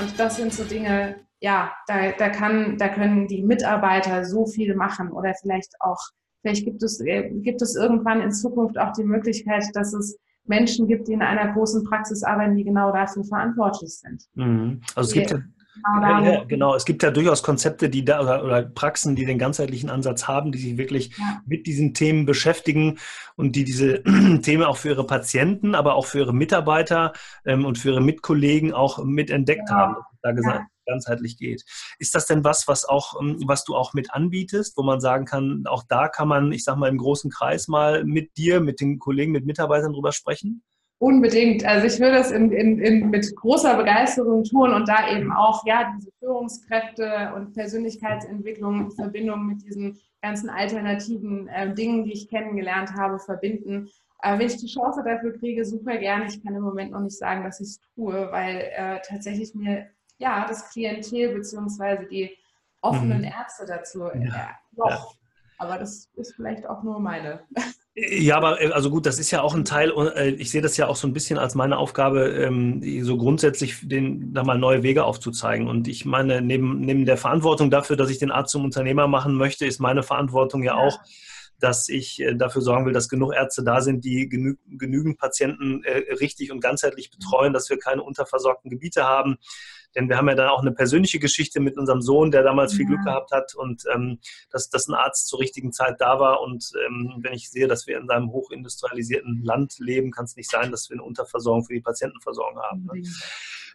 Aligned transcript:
Und 0.00 0.18
das 0.18 0.36
sind 0.36 0.52
so 0.52 0.64
Dinge, 0.64 1.16
ja, 1.40 1.72
da, 1.86 2.12
da, 2.12 2.28
kann, 2.28 2.76
da 2.78 2.88
können 2.88 3.28
die 3.28 3.42
Mitarbeiter 3.42 4.24
so 4.24 4.46
viel 4.46 4.74
machen 4.74 5.10
oder 5.10 5.34
vielleicht 5.40 5.74
auch, 5.80 6.00
vielleicht 6.42 6.64
gibt 6.64 6.82
es, 6.82 7.00
äh, 7.00 7.30
gibt 7.30 7.62
es 7.62 7.76
irgendwann 7.76 8.20
in 8.20 8.32
Zukunft 8.32 8.78
auch 8.78 8.92
die 8.92 9.04
Möglichkeit, 9.04 9.64
dass 9.74 9.92
es 9.92 10.18
Menschen 10.44 10.88
gibt, 10.88 11.08
die 11.08 11.12
in 11.12 11.22
einer 11.22 11.52
großen 11.52 11.84
Praxis 11.84 12.22
arbeiten, 12.22 12.56
die 12.56 12.64
genau 12.64 12.92
dafür 12.92 13.24
verantwortlich 13.24 13.98
sind. 13.98 14.24
Mhm. 14.34 14.80
Also 14.94 15.08
es 15.08 15.14
gibt 15.14 15.30
ja 15.30 15.38
ja, 15.84 16.20
ja, 16.20 16.44
genau, 16.44 16.74
es 16.74 16.84
gibt 16.84 17.02
ja 17.02 17.10
durchaus 17.10 17.42
Konzepte, 17.42 17.88
die 17.88 18.04
da 18.04 18.20
oder, 18.20 18.44
oder, 18.44 18.62
Praxen, 18.62 19.16
die 19.16 19.24
den 19.24 19.38
ganzheitlichen 19.38 19.88
Ansatz 19.88 20.26
haben, 20.26 20.52
die 20.52 20.58
sich 20.58 20.76
wirklich 20.76 21.16
ja. 21.16 21.40
mit 21.46 21.66
diesen 21.66 21.94
Themen 21.94 22.26
beschäftigen 22.26 22.98
und 23.36 23.56
die 23.56 23.64
diese 23.64 24.02
Themen 24.42 24.64
auch 24.64 24.76
für 24.76 24.88
ihre 24.88 25.06
Patienten, 25.06 25.74
aber 25.74 25.94
auch 25.94 26.06
für 26.06 26.18
ihre 26.18 26.34
Mitarbeiter 26.34 27.12
ähm, 27.44 27.64
und 27.64 27.78
für 27.78 27.90
ihre 27.90 28.00
Mitkollegen 28.00 28.72
auch 28.72 29.02
mitentdeckt 29.04 29.68
genau. 29.68 29.78
haben, 29.78 29.96
dass 30.22 30.38
es 30.38 30.44
da 30.44 30.66
ganzheitlich 30.86 31.36
geht. 31.38 31.64
Ist 31.98 32.14
das 32.14 32.26
denn 32.26 32.44
was, 32.44 32.66
was 32.66 32.84
auch, 32.84 33.20
ähm, 33.20 33.38
was 33.46 33.64
du 33.64 33.76
auch 33.76 33.94
mit 33.94 34.12
anbietest, 34.12 34.76
wo 34.76 34.82
man 34.82 35.00
sagen 35.00 35.24
kann, 35.24 35.64
auch 35.66 35.84
da 35.88 36.08
kann 36.08 36.28
man, 36.28 36.52
ich 36.52 36.64
sag 36.64 36.76
mal, 36.76 36.88
im 36.88 36.98
großen 36.98 37.30
Kreis 37.30 37.68
mal 37.68 38.04
mit 38.04 38.36
dir, 38.36 38.60
mit 38.60 38.80
den 38.80 38.98
Kollegen, 38.98 39.32
mit 39.32 39.46
Mitarbeitern 39.46 39.92
drüber 39.92 40.12
sprechen? 40.12 40.62
Unbedingt. 41.00 41.64
Also 41.64 41.86
ich 41.86 41.98
würde 41.98 42.18
es 42.18 42.30
in, 42.30 42.52
in, 42.52 42.78
in, 42.78 43.08
mit 43.08 43.34
großer 43.34 43.74
Begeisterung 43.74 44.44
tun 44.44 44.74
und 44.74 44.86
da 44.86 45.10
eben 45.10 45.32
auch 45.32 45.64
ja 45.64 45.94
diese 45.96 46.10
Führungskräfte 46.18 47.32
und 47.34 47.54
Persönlichkeitsentwicklung 47.54 48.82
in 48.82 48.90
Verbindung 48.90 49.46
mit 49.46 49.64
diesen 49.64 49.98
ganzen 50.20 50.50
alternativen 50.50 51.48
äh, 51.48 51.72
Dingen, 51.72 52.04
die 52.04 52.12
ich 52.12 52.28
kennengelernt 52.28 52.92
habe, 52.98 53.18
verbinden. 53.18 53.88
Äh, 54.22 54.38
wenn 54.38 54.48
ich 54.48 54.58
die 54.58 54.66
Chance 54.66 55.02
dafür 55.02 55.32
kriege, 55.38 55.64
super 55.64 55.96
gerne. 55.96 56.26
Ich 56.26 56.44
kann 56.44 56.54
im 56.54 56.62
Moment 56.62 56.90
noch 56.92 57.00
nicht 57.00 57.16
sagen, 57.16 57.44
dass 57.44 57.60
ich 57.60 57.68
es 57.68 57.80
tue, 57.94 58.30
weil 58.30 58.70
äh, 58.76 59.00
tatsächlich 59.02 59.54
mir 59.54 59.86
ja 60.18 60.46
das 60.46 60.68
Klientel 60.68 61.34
bzw. 61.34 62.08
die 62.10 62.36
offenen 62.82 63.20
mhm. 63.20 63.24
Ärzte 63.24 63.64
dazu 63.66 64.04
äh, 64.04 64.26
ja. 64.26 64.50
noch. 64.76 64.90
Ja. 64.90 65.06
Aber 65.56 65.78
das 65.78 66.10
ist 66.16 66.34
vielleicht 66.34 66.66
auch 66.66 66.82
nur 66.82 67.00
meine. 67.00 67.40
Ja, 67.96 68.36
aber 68.36 68.60
äh, 68.60 68.70
also 68.70 68.88
gut, 68.90 69.04
das 69.04 69.18
ist 69.18 69.30
ja 69.30 69.42
auch 69.42 69.54
ein 69.54 69.64
Teil, 69.64 69.92
äh, 70.14 70.30
ich 70.30 70.50
sehe 70.50 70.62
das 70.62 70.76
ja 70.76 70.86
auch 70.86 70.96
so 70.96 71.08
ein 71.08 71.12
bisschen 71.12 71.38
als 71.38 71.54
meine 71.54 71.76
Aufgabe, 71.76 72.28
ähm, 72.28 72.82
so 73.04 73.16
grundsätzlich 73.16 73.76
den, 73.82 74.32
da 74.32 74.44
mal 74.44 74.58
neue 74.58 74.82
Wege 74.82 75.04
aufzuzeigen. 75.04 75.68
Und 75.68 75.88
ich 75.88 76.04
meine, 76.04 76.40
neben, 76.40 76.80
neben 76.80 77.04
der 77.04 77.16
Verantwortung 77.16 77.70
dafür, 77.70 77.96
dass 77.96 78.10
ich 78.10 78.18
den 78.18 78.30
Arzt 78.30 78.52
zum 78.52 78.64
Unternehmer 78.64 79.08
machen 79.08 79.34
möchte, 79.34 79.66
ist 79.66 79.80
meine 79.80 80.02
Verantwortung 80.02 80.62
ja 80.62 80.74
auch, 80.74 81.00
dass 81.60 81.88
ich 81.88 82.20
äh, 82.20 82.34
dafür 82.34 82.62
sorgen 82.62 82.86
will, 82.86 82.92
dass 82.92 83.08
genug 83.08 83.34
Ärzte 83.34 83.62
da 83.62 83.80
sind, 83.80 84.04
die 84.04 84.28
genü 84.28 84.56
genügend 84.66 85.18
Patienten 85.18 85.82
richtig 86.20 86.50
und 86.52 86.60
ganzheitlich 86.60 87.10
betreuen, 87.10 87.52
dass 87.52 87.70
wir 87.70 87.78
keine 87.78 88.02
unterversorgten 88.02 88.70
Gebiete 88.70 89.04
haben, 89.04 89.38
denn 89.94 90.08
wir 90.08 90.16
haben 90.16 90.28
ja 90.28 90.34
dann 90.34 90.48
auch 90.48 90.60
eine 90.60 90.72
persönliche 90.72 91.18
Geschichte 91.18 91.60
mit 91.60 91.76
unserem 91.76 92.00
Sohn, 92.00 92.30
der 92.30 92.42
damals 92.42 92.74
viel 92.74 92.86
Glück 92.86 93.04
gehabt 93.04 93.32
hat 93.32 93.54
und 93.54 93.84
ähm, 93.92 94.18
dass, 94.50 94.70
dass 94.70 94.88
ein 94.88 94.94
Arzt 94.94 95.26
zur 95.26 95.40
richtigen 95.40 95.72
Zeit 95.72 96.00
da 96.00 96.20
war. 96.20 96.40
Und 96.42 96.70
ähm, 96.86 97.18
wenn 97.22 97.32
ich 97.32 97.50
sehe, 97.50 97.66
dass 97.66 97.86
wir 97.86 97.98
in 97.98 98.08
einem 98.08 98.30
hochindustrialisierten 98.30 99.42
Land 99.42 99.78
leben, 99.78 100.12
kann 100.12 100.26
es 100.26 100.36
nicht 100.36 100.50
sein, 100.50 100.70
dass 100.70 100.88
wir 100.90 100.94
eine 100.94 101.02
Unterversorgung 101.02 101.64
für 101.64 101.74
die 101.74 101.80
Patientenversorgung 101.80 102.60
haben. 102.60 102.88
Ne? 102.92 103.02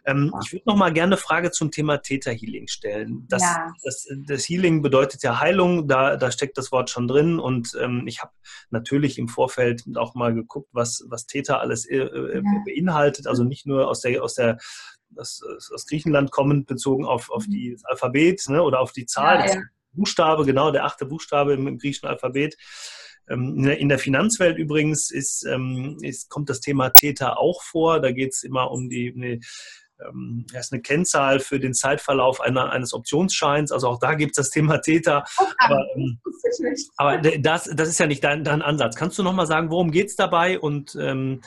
Ähm, 0.04 0.32
ich 0.44 0.52
würde 0.52 0.64
noch 0.66 0.76
mal 0.76 0.92
gerne 0.92 1.14
eine 1.14 1.20
Frage 1.20 1.50
zum 1.50 1.70
Thema 1.70 1.98
Theta 1.98 2.30
Healing 2.30 2.68
stellen. 2.68 3.26
Das, 3.28 3.42
ja. 3.42 3.72
das, 3.84 4.06
das, 4.26 4.48
Healing 4.48 4.82
bedeutet 4.82 5.22
ja 5.22 5.40
Heilung, 5.40 5.88
da, 5.88 6.16
da 6.16 6.30
steckt 6.30 6.58
das 6.58 6.72
Wort 6.72 6.90
schon 6.90 7.08
drin. 7.08 7.38
Und 7.38 7.76
ähm, 7.80 8.04
ich 8.06 8.22
habe 8.22 8.32
natürlich 8.70 9.18
im 9.18 9.28
Vorfeld 9.28 9.84
auch 9.96 10.14
mal 10.14 10.34
geguckt, 10.34 10.68
was, 10.72 11.04
was 11.08 11.26
Theta 11.26 11.58
alles 11.58 11.86
äh, 11.86 11.98
äh 11.98 12.36
ja. 12.36 12.62
beinhaltet. 12.64 13.26
Also 13.26 13.44
nicht 13.44 13.66
nur 13.66 13.88
aus 13.88 14.00
der, 14.00 14.22
aus 14.22 14.34
der 14.34 14.58
das, 15.10 15.40
aus 15.72 15.86
Griechenland 15.86 16.30
kommend, 16.30 16.66
bezogen 16.66 17.04
auf, 17.04 17.30
auf 17.30 17.46
die, 17.46 17.72
das 17.72 17.84
Alphabet 17.84 18.42
ne, 18.48 18.62
oder 18.62 18.80
auf 18.80 18.92
die 18.92 19.06
Zahl, 19.06 19.46
ja, 19.46 19.54
ja. 19.54 19.62
Buchstabe, 19.92 20.44
genau, 20.44 20.70
der 20.70 20.84
achte 20.84 21.06
Buchstabe 21.06 21.54
im, 21.54 21.66
im 21.66 21.78
griechischen 21.78 22.08
Alphabet. 22.08 22.56
Ähm, 23.28 23.64
in 23.64 23.88
der 23.88 23.98
Finanzwelt 23.98 24.58
übrigens 24.58 25.10
ist, 25.10 25.44
ähm, 25.46 25.98
ist, 26.02 26.28
kommt 26.28 26.48
das 26.48 26.60
Thema 26.60 26.90
Theta 26.90 27.34
auch 27.34 27.62
vor. 27.62 28.00
Da 28.00 28.12
geht 28.12 28.32
es 28.32 28.42
immer 28.42 28.70
um 28.70 28.88
die, 28.88 29.40
ähm, 30.00 30.46
ist 30.52 30.72
eine 30.72 30.82
Kennzahl 30.82 31.40
für 31.40 31.60
den 31.60 31.74
Zeitverlauf 31.74 32.40
einer, 32.40 32.70
eines 32.70 32.92
Optionsscheins. 32.92 33.72
Also 33.72 33.88
auch 33.88 33.98
da 33.98 34.14
gibt 34.14 34.32
es 34.32 34.44
das 34.44 34.50
Thema 34.50 34.78
Theta. 34.78 35.24
Aber, 35.58 35.84
ähm, 35.96 36.18
aber, 36.96 37.18
das, 37.18 37.70
das 37.74 37.88
ist 37.88 37.98
ja 37.98 38.06
nicht 38.06 38.24
dein, 38.24 38.44
dein 38.44 38.62
Ansatz. 38.62 38.96
Kannst 38.96 39.18
du 39.18 39.22
nochmal 39.22 39.46
sagen, 39.46 39.70
worum 39.70 39.90
geht 39.90 40.08
es 40.08 40.16
dabei 40.16 40.58
und 40.58 40.96
ähm, 41.00 41.40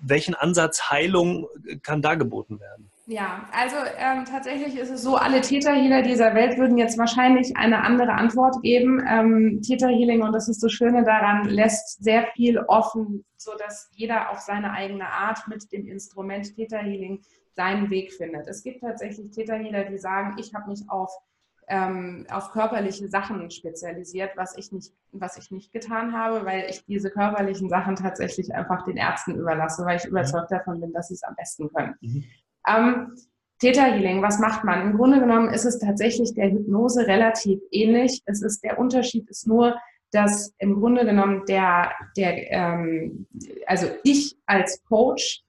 welchen 0.00 0.34
Ansatz 0.34 0.90
Heilung 0.90 1.48
kann 1.82 2.02
da 2.02 2.14
geboten 2.14 2.60
werden? 2.60 2.90
Ja, 3.08 3.48
also 3.52 3.76
ähm, 3.98 4.24
tatsächlich 4.24 4.76
ist 4.76 4.90
es 4.90 5.02
so, 5.02 5.14
alle 5.14 5.40
Täterhealer 5.40 6.02
dieser 6.02 6.34
Welt 6.34 6.58
würden 6.58 6.76
jetzt 6.76 6.98
wahrscheinlich 6.98 7.56
eine 7.56 7.84
andere 7.84 8.12
Antwort 8.14 8.60
geben. 8.62 9.00
Ähm, 9.08 9.62
Täterhealing, 9.62 10.22
und 10.22 10.32
das 10.32 10.48
ist 10.48 10.60
das 10.60 10.72
Schöne 10.72 11.04
daran, 11.04 11.44
lässt 11.44 12.02
sehr 12.02 12.26
viel 12.34 12.58
offen, 12.58 13.24
sodass 13.36 13.88
jeder 13.92 14.30
auf 14.30 14.40
seine 14.40 14.72
eigene 14.72 15.06
Art 15.06 15.46
mit 15.46 15.70
dem 15.72 15.86
Instrument 15.86 16.56
Täterhealing 16.56 17.22
seinen 17.54 17.90
Weg 17.90 18.12
findet. 18.12 18.48
Es 18.48 18.64
gibt 18.64 18.80
tatsächlich 18.80 19.30
Täterhealer, 19.30 19.84
die 19.84 19.98
sagen, 19.98 20.34
ich 20.38 20.52
habe 20.52 20.68
mich 20.70 20.82
auf 20.88 21.10
ähm, 21.68 22.26
auf 22.30 22.50
körperliche 22.52 23.08
Sachen 23.08 23.50
spezialisiert, 23.50 24.36
was 24.36 24.56
ich, 24.56 24.70
nicht, 24.70 24.92
was 25.12 25.36
ich 25.36 25.50
nicht 25.50 25.72
getan 25.72 26.12
habe, 26.12 26.44
weil 26.44 26.66
ich 26.70 26.84
diese 26.86 27.10
körperlichen 27.10 27.68
Sachen 27.68 27.96
tatsächlich 27.96 28.54
einfach 28.54 28.84
den 28.84 28.96
Ärzten 28.96 29.34
überlasse, 29.34 29.84
weil 29.84 29.96
ich 29.96 30.04
überzeugt 30.04 30.52
davon 30.52 30.80
bin, 30.80 30.92
dass 30.92 31.08
sie 31.08 31.14
es 31.14 31.24
am 31.24 31.34
besten 31.34 31.68
können. 31.72 31.94
Mhm. 32.00 32.24
Ähm, 32.68 33.14
Theta 33.58 33.84
Healing, 33.84 34.22
was 34.22 34.38
macht 34.38 34.64
man? 34.64 34.82
Im 34.82 34.96
Grunde 34.96 35.18
genommen 35.18 35.48
ist 35.48 35.64
es 35.64 35.78
tatsächlich 35.78 36.34
der 36.34 36.50
Hypnose 36.50 37.06
relativ 37.06 37.60
ähnlich. 37.70 38.22
Es 38.26 38.42
ist 38.42 38.62
der 38.62 38.78
Unterschied 38.78 39.28
ist 39.30 39.46
nur, 39.46 39.76
dass 40.10 40.54
im 40.58 40.74
Grunde 40.74 41.04
genommen 41.04 41.42
der, 41.48 41.92
der 42.16 42.50
ähm, 42.52 43.26
also 43.66 43.86
ich 44.04 44.36
als 44.46 44.82
Coach 44.84 45.42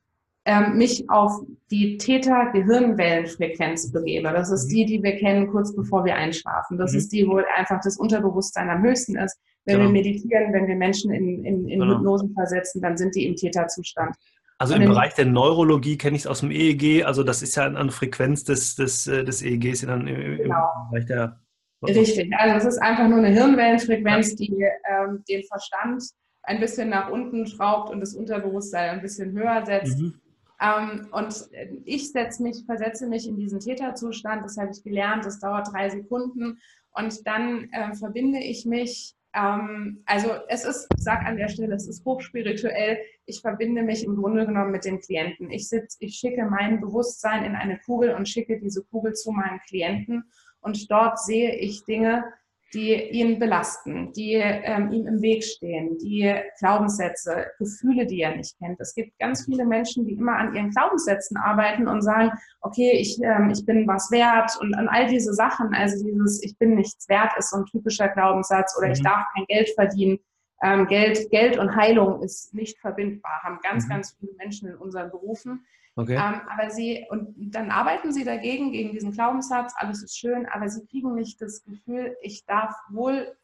ähm, 0.46 0.78
mich 0.78 1.10
auf 1.10 1.42
die 1.70 1.98
Theta-Gehirnwellenfrequenz 1.98 3.92
begebe. 3.92 4.32
Das 4.32 4.50
ist 4.50 4.68
mhm. 4.68 4.76
die, 4.76 4.86
die 4.86 5.04
wir 5.04 5.18
kennen 5.18 5.52
kurz 5.52 5.76
bevor 5.76 6.06
wir 6.06 6.16
einschlafen. 6.16 6.78
Das 6.78 6.94
mhm. 6.94 6.98
ist 7.00 7.12
die, 7.12 7.28
wo 7.28 7.42
einfach 7.58 7.82
das 7.84 7.98
Unterbewusstsein 7.98 8.70
am 8.70 8.82
höchsten 8.84 9.18
ist. 9.18 9.38
Wenn 9.66 9.80
genau. 9.80 9.90
wir 9.90 9.94
meditieren, 9.94 10.54
wenn 10.54 10.68
wir 10.68 10.78
Menschen 10.78 11.12
in, 11.12 11.44
in, 11.44 11.68
in 11.68 11.80
genau. 11.82 11.98
Hypnosen 11.98 12.34
versetzen, 12.34 12.82
dann 12.82 12.96
sind 12.96 13.14
die 13.16 13.28
im 13.28 13.36
Theta-Zustand. 13.36 14.16
Also 14.60 14.74
im 14.74 14.86
Bereich 14.86 15.14
der 15.14 15.26
Neurologie 15.26 15.98
kenne 15.98 16.16
ich 16.16 16.24
es 16.24 16.28
aus 16.28 16.40
dem 16.40 16.50
EEG, 16.50 17.06
also 17.06 17.24
das 17.24 17.44
ist 17.44 17.56
ja 17.56 17.66
eine 17.66 17.92
Frequenz 17.92 18.44
des, 18.44 18.76
des, 18.76 19.06
äh, 19.06 19.24
des 19.24 19.44
EEGs 19.44 19.84
in, 19.84 20.08
im, 20.08 20.38
genau. 20.38 20.68
Bereich 20.90 21.06
der 21.06 21.40
Richtig, 21.84 22.34
also 22.36 22.58
es 22.58 22.76
ist 22.76 22.82
einfach 22.82 23.08
nur 23.08 23.20
eine 23.20 23.30
Hirnwellenfrequenz, 23.30 24.36
die 24.36 24.52
ähm, 24.90 25.24
den 25.30 25.44
Verstand 25.44 26.04
ein 26.42 26.60
bisschen 26.60 26.90
nach 26.90 27.10
unten 27.12 27.46
schraubt 27.46 27.92
und 27.92 28.00
das 28.00 28.16
Unterbewusstsein 28.16 28.90
ein 28.90 29.02
bisschen 29.02 29.38
höher 29.38 29.64
setzt. 29.64 30.00
Mhm. 30.00 30.20
Ähm, 30.60 31.08
und 31.12 31.50
ich 31.86 32.12
setze 32.12 32.42
mich, 32.42 32.64
versetze 32.66 33.06
mich 33.06 33.28
in 33.28 33.38
diesen 33.38 33.60
Täterzustand, 33.60 34.44
das 34.44 34.58
habe 34.58 34.72
ich 34.72 34.84
gelernt, 34.84 35.26
das 35.26 35.40
dauert 35.40 35.72
drei 35.72 35.90
Sekunden 35.90 36.58
und 36.94 37.28
dann 37.28 37.70
äh, 37.72 37.94
verbinde 37.94 38.40
ich 38.40 38.66
mich, 38.66 39.14
ähm, 39.34 40.04
also 40.06 40.30
es 40.48 40.66
ist, 40.66 40.88
ich 40.96 41.04
sage 41.04 41.26
an 41.26 41.38
der 41.38 41.50
Stelle, 41.50 41.76
es 41.76 41.88
ist 41.88 42.06
hochspirituell, 42.06 43.00
ich 43.26 43.42
verbinde 43.42 43.84
mich 43.84 44.04
im 44.04 44.16
Grunde 44.16 44.46
genommen 44.46 44.72
mit 44.72 44.86
dem 44.86 45.00
Klienten. 45.00 45.52
Ich, 45.52 45.68
sitz, 45.68 45.98
ich 46.00 46.16
schicke 46.16 46.46
mein 46.46 46.82
Bewusstsein 46.82 47.44
in 47.44 47.56
eine 47.56 47.78
Kugel 47.80 48.14
und 48.14 48.28
schicke 48.30 48.60
diese 48.60 48.84
Kugel 48.84 49.14
zu 49.14 49.32
meinem 49.32 49.60
Klienten 49.68 50.24
und 50.62 50.90
dort 50.92 51.20
sehe 51.20 51.56
ich 51.56 51.84
Dinge, 51.86 52.26
die 52.74 52.94
ihn 53.12 53.40
belasten, 53.40 54.12
die 54.14 54.34
ähm, 54.34 54.92
ihm 54.92 55.08
im 55.08 55.22
Weg 55.22 55.44
stehen, 55.44 55.98
die 56.00 56.34
Glaubenssätze, 56.60 57.48
Gefühle, 57.58 58.06
die 58.06 58.22
er 58.22 58.36
nicht 58.36 58.58
kennt. 58.60 58.80
Es 58.80 58.94
gibt 58.94 59.18
ganz 59.20 59.46
viele 59.46 59.66
Menschen, 59.66 60.06
die 60.06 60.14
immer 60.14 60.38
an 60.38 60.54
ihren 60.54 60.72
Glaubenssätzen 60.72 61.38
arbeiten 61.38 61.88
und 61.88 62.02
sagen, 62.02 62.32
okay, 62.62 62.92
ich, 62.92 63.18
ähm, 63.24 63.50
ich 63.52 63.66
bin 63.66 63.88
was 63.88 64.12
wert 64.12 64.52
und 64.60 64.74
an 64.74 64.90
all 64.90 65.08
diese 65.08 65.34
Sachen, 65.34 65.74
also 65.74 66.04
dieses 66.06 66.44
Ich 66.44 66.58
bin 66.58 66.76
nichts 66.76 67.08
wert 67.08 67.32
ist 67.38 67.52
so 67.52 67.58
ein 67.58 67.66
typischer 67.66 68.10
Glaubenssatz 68.10 68.76
oder 68.78 68.88
mhm. 68.88 68.94
ich 68.94 69.02
darf 69.02 69.26
kein 69.36 69.46
Geld 69.46 69.70
verdienen. 69.76 70.20
Ähm, 70.62 70.88
Geld, 70.88 71.30
Geld 71.30 71.58
und 71.58 71.76
Heilung 71.76 72.22
ist 72.22 72.54
nicht 72.54 72.80
verbindbar, 72.80 73.44
haben 73.44 73.60
ganz, 73.62 73.86
mhm. 73.86 73.90
ganz 73.90 74.16
viele 74.20 74.34
Menschen 74.38 74.70
in 74.70 74.76
unseren 74.76 75.10
Berufen. 75.12 75.66
Okay. 75.98 76.14
Ähm, 76.14 76.42
aber 76.48 76.70
sie, 76.70 77.06
und 77.10 77.34
dann 77.36 77.72
arbeiten 77.72 78.14
sie 78.14 78.24
dagegen, 78.24 78.72
gegen 78.72 78.92
diesen 78.92 79.12
Glaubenssatz, 79.12 79.74
alles 79.78 80.04
ist 80.04 80.18
schön, 80.18 80.46
aber 80.46 80.70
sie 80.70 80.86
kriegen 80.86 81.16
nicht 81.16 81.42
das 81.42 81.64
Gefühl, 81.64 82.16
ich 82.22 82.46
darf 82.46 82.76
wohl, 82.92 83.36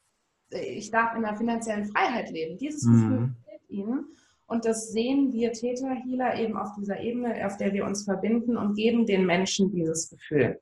ich 0.52 0.92
darf 0.92 1.18
in 1.18 1.26
einer 1.26 1.36
finanziellen 1.36 1.86
Freiheit 1.86 2.30
leben. 2.30 2.60
Dieses 2.60 2.84
mhm. 2.84 2.92
Gefühl 2.94 3.36
fehlt 3.46 3.70
ihnen. 3.70 4.06
Und 4.46 4.66
das 4.66 4.92
sehen 4.92 5.34
wir 5.34 5.52
Täter-Healer 5.52 6.40
eben 6.40 6.56
auf 6.56 6.76
dieser 6.78 7.00
Ebene, 7.00 7.44
auf 7.44 7.58
der 7.58 7.74
wir 7.74 7.86
uns 7.86 8.04
verbinden 8.04 8.56
und 8.56 8.76
geben 8.76 9.08
den 9.08 9.26
Menschen 9.26 9.72
dieses 9.72 10.12
Gefühl. 10.12 10.62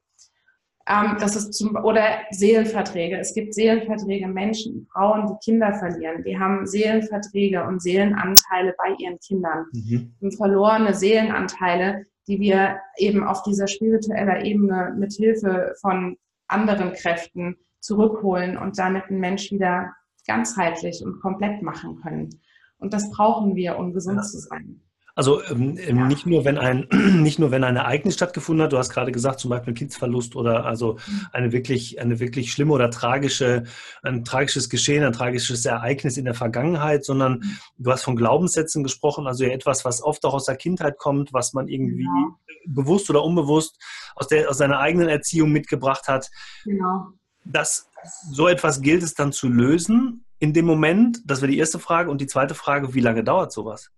Ähm, 0.87 1.17
das 1.19 1.35
ist 1.35 1.53
zum, 1.53 1.75
oder 1.75 2.03
Seelenverträge. 2.31 3.17
Es 3.17 3.33
gibt 3.33 3.53
Seelenverträge, 3.53 4.27
Menschen, 4.27 4.87
Frauen, 4.91 5.27
die 5.27 5.51
Kinder 5.51 5.73
verlieren. 5.73 6.23
Die 6.23 6.37
haben 6.37 6.65
Seelenverträge 6.65 7.63
und 7.63 7.81
Seelenanteile 7.81 8.73
bei 8.77 8.95
ihren 8.97 9.19
Kindern. 9.19 9.65
Mhm. 9.73 10.31
Verlorene 10.31 10.93
Seelenanteile, 10.93 12.05
die 12.27 12.39
wir 12.39 12.79
eben 12.97 13.23
auf 13.23 13.43
dieser 13.43 13.67
spiritueller 13.67 14.43
Ebene 14.43 14.95
mit 14.97 15.13
Hilfe 15.13 15.73
von 15.81 16.17
anderen 16.47 16.93
Kräften 16.93 17.57
zurückholen 17.79 18.57
und 18.57 18.77
damit 18.77 19.05
einen 19.05 19.19
Mensch 19.19 19.51
wieder 19.51 19.93
ganzheitlich 20.27 21.03
und 21.03 21.19
komplett 21.19 21.61
machen 21.61 21.99
können. 22.01 22.29
Und 22.77 22.93
das 22.93 23.09
brauchen 23.11 23.55
wir, 23.55 23.77
um 23.77 23.93
gesund 23.93 24.17
ja. 24.17 24.23
zu 24.23 24.39
sein. 24.39 24.81
Also 25.15 25.43
ähm, 25.43 25.77
ähm, 25.77 25.97
ja. 25.97 26.07
nicht 26.07 26.25
nur 26.25 26.45
wenn 26.45 26.57
ein 26.57 26.87
nicht 27.21 27.39
nur 27.39 27.51
wenn 27.51 27.63
ein 27.63 27.75
Ereignis 27.75 28.13
stattgefunden 28.13 28.63
hat, 28.63 28.73
du 28.73 28.77
hast 28.77 28.89
gerade 28.89 29.11
gesagt, 29.11 29.39
zum 29.39 29.49
Beispiel 29.49 29.73
Kindsverlust 29.73 30.35
oder 30.35 30.65
also 30.65 30.93
mhm. 30.93 31.27
eine 31.33 31.51
wirklich 31.51 31.99
eine 31.99 32.19
wirklich 32.19 32.51
schlimme 32.51 32.73
oder 32.73 32.89
tragische 32.89 33.63
ein 34.03 34.23
tragisches 34.23 34.69
Geschehen, 34.69 35.03
ein 35.03 35.13
tragisches 35.13 35.65
Ereignis 35.65 36.17
in 36.17 36.25
der 36.25 36.33
Vergangenheit, 36.33 37.03
sondern 37.03 37.39
mhm. 37.39 37.57
du 37.77 37.91
hast 37.91 38.03
von 38.03 38.15
Glaubenssätzen 38.15 38.83
gesprochen, 38.83 39.27
also 39.27 39.43
etwas, 39.43 39.83
was 39.83 40.01
oft 40.01 40.23
auch 40.25 40.33
aus 40.33 40.45
der 40.45 40.55
Kindheit 40.55 40.97
kommt, 40.97 41.33
was 41.33 41.53
man 41.53 41.67
irgendwie 41.67 42.03
ja. 42.03 42.35
bewusst 42.67 43.09
oder 43.09 43.23
unbewusst 43.23 43.77
aus 44.15 44.27
der 44.27 44.49
aus 44.49 44.57
seiner 44.57 44.79
eigenen 44.79 45.09
Erziehung 45.09 45.51
mitgebracht 45.51 46.07
hat. 46.07 46.29
Genau. 46.63 47.07
Das 47.43 47.89
so 48.31 48.47
etwas 48.47 48.81
gilt 48.81 49.03
es 49.03 49.13
dann 49.13 49.31
zu 49.31 49.47
lösen 49.47 50.25
in 50.39 50.53
dem 50.53 50.65
Moment. 50.65 51.21
Das 51.25 51.41
wäre 51.41 51.51
die 51.51 51.57
erste 51.57 51.79
Frage 51.79 52.09
und 52.09 52.21
die 52.21 52.27
zweite 52.27 52.55
Frage: 52.55 52.93
Wie 52.93 52.99
lange 52.99 53.23
dauert 53.23 53.51
sowas? 53.51 53.91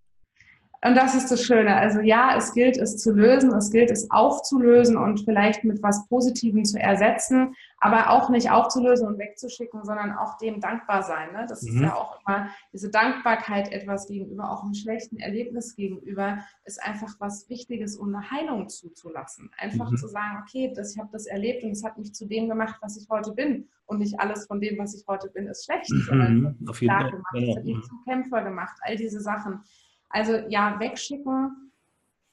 Und 0.85 0.95
das 0.95 1.15
ist 1.15 1.31
das 1.31 1.41
Schöne. 1.41 1.75
Also 1.75 2.01
ja, 2.01 2.35
es 2.35 2.53
gilt 2.53 2.77
es 2.77 2.97
zu 2.97 3.13
lösen, 3.13 3.53
es 3.53 3.71
gilt 3.71 3.89
es 3.89 4.11
aufzulösen 4.11 4.97
und 4.97 5.21
vielleicht 5.21 5.63
mit 5.63 5.81
was 5.81 6.07
Positivem 6.09 6.65
zu 6.65 6.77
ersetzen, 6.77 7.55
aber 7.77 8.09
auch 8.09 8.29
nicht 8.29 8.51
aufzulösen 8.51 9.07
und 9.07 9.17
wegzuschicken, 9.17 9.85
sondern 9.85 10.11
auch 10.11 10.37
dem 10.37 10.59
dankbar 10.59 11.03
sein. 11.03 11.31
Ne? 11.31 11.45
Das 11.47 11.61
mhm. 11.61 11.75
ist 11.75 11.81
ja 11.83 11.95
auch 11.95 12.19
immer 12.19 12.49
diese 12.73 12.89
Dankbarkeit 12.89 13.71
etwas 13.71 14.07
gegenüber, 14.07 14.51
auch 14.51 14.63
einem 14.63 14.73
schlechten 14.73 15.19
Erlebnis 15.19 15.75
gegenüber, 15.75 16.39
ist 16.65 16.83
einfach 16.83 17.15
was 17.19 17.49
Wichtiges, 17.49 17.95
um 17.95 18.13
eine 18.13 18.29
Heilung 18.29 18.67
zuzulassen. 18.67 19.51
Einfach 19.57 19.89
mhm. 19.89 19.97
zu 19.97 20.07
sagen, 20.07 20.39
okay, 20.41 20.73
das, 20.75 20.93
ich 20.93 20.99
habe 20.99 21.09
das 21.13 21.27
erlebt 21.27 21.63
und 21.63 21.71
es 21.71 21.83
hat 21.85 21.97
mich 21.97 22.13
zu 22.13 22.25
dem 22.25 22.49
gemacht, 22.49 22.75
was 22.81 22.97
ich 22.97 23.07
heute 23.09 23.31
bin. 23.31 23.69
Und 23.85 23.99
nicht 23.99 24.19
alles 24.19 24.47
von 24.47 24.61
dem, 24.61 24.77
was 24.77 24.95
ich 24.95 25.05
heute 25.07 25.29
bin, 25.29 25.47
ist 25.47 25.65
schlecht, 25.65 25.91
mhm. 25.91 26.01
sondern 26.01 26.57
auf 26.67 26.81
jeden 26.81 26.93
Fall. 26.93 27.11
gemacht, 27.11 27.35
es 27.35 27.55
hat 27.55 27.65
mich 27.65 27.81
zum 27.83 28.03
Kämpfer 28.05 28.43
gemacht, 28.43 28.77
all 28.81 28.95
diese 28.95 29.19
Sachen. 29.19 29.61
Also 30.13 30.37
ja, 30.47 30.79
wegschicken. 30.79 31.71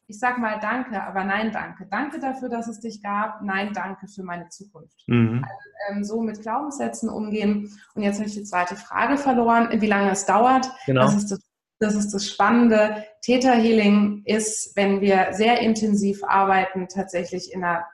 Ich 0.06 0.18
sag 0.18 0.38
mal 0.38 0.58
Danke, 0.60 1.02
aber 1.02 1.24
nein, 1.24 1.52
danke. 1.52 1.86
Danke 1.88 2.18
dafür, 2.18 2.48
dass 2.48 2.68
es 2.68 2.80
dich 2.80 3.02
gab. 3.02 3.42
Nein, 3.42 3.72
danke 3.72 4.08
für 4.08 4.22
meine 4.22 4.48
Zukunft. 4.48 5.04
Mhm. 5.06 5.44
Also, 5.44 5.98
ähm, 5.98 6.04
so 6.04 6.20
mit 6.20 6.42
Glaubenssätzen 6.42 7.08
umgehen. 7.08 7.72
Und 7.94 8.02
jetzt 8.02 8.18
habe 8.18 8.28
ich 8.28 8.34
die 8.34 8.42
zweite 8.42 8.76
Frage 8.76 9.16
verloren, 9.16 9.68
wie 9.80 9.86
lange 9.86 10.10
es 10.10 10.26
dauert. 10.26 10.70
Genau. 10.86 11.02
Das 11.02 11.14
ist 11.14 11.30
das 11.30 11.40
das 11.82 11.94
ist 11.94 12.12
das 12.12 12.28
Spannende. 12.28 13.06
Theta 13.22 13.52
Healing 13.52 14.22
ist, 14.26 14.76
wenn 14.76 15.00
wir 15.00 15.28
sehr 15.30 15.60
intensiv 15.60 16.22
arbeiten, 16.22 16.88
tatsächlich 16.88 17.54
in 17.54 17.64
einer 17.64 17.86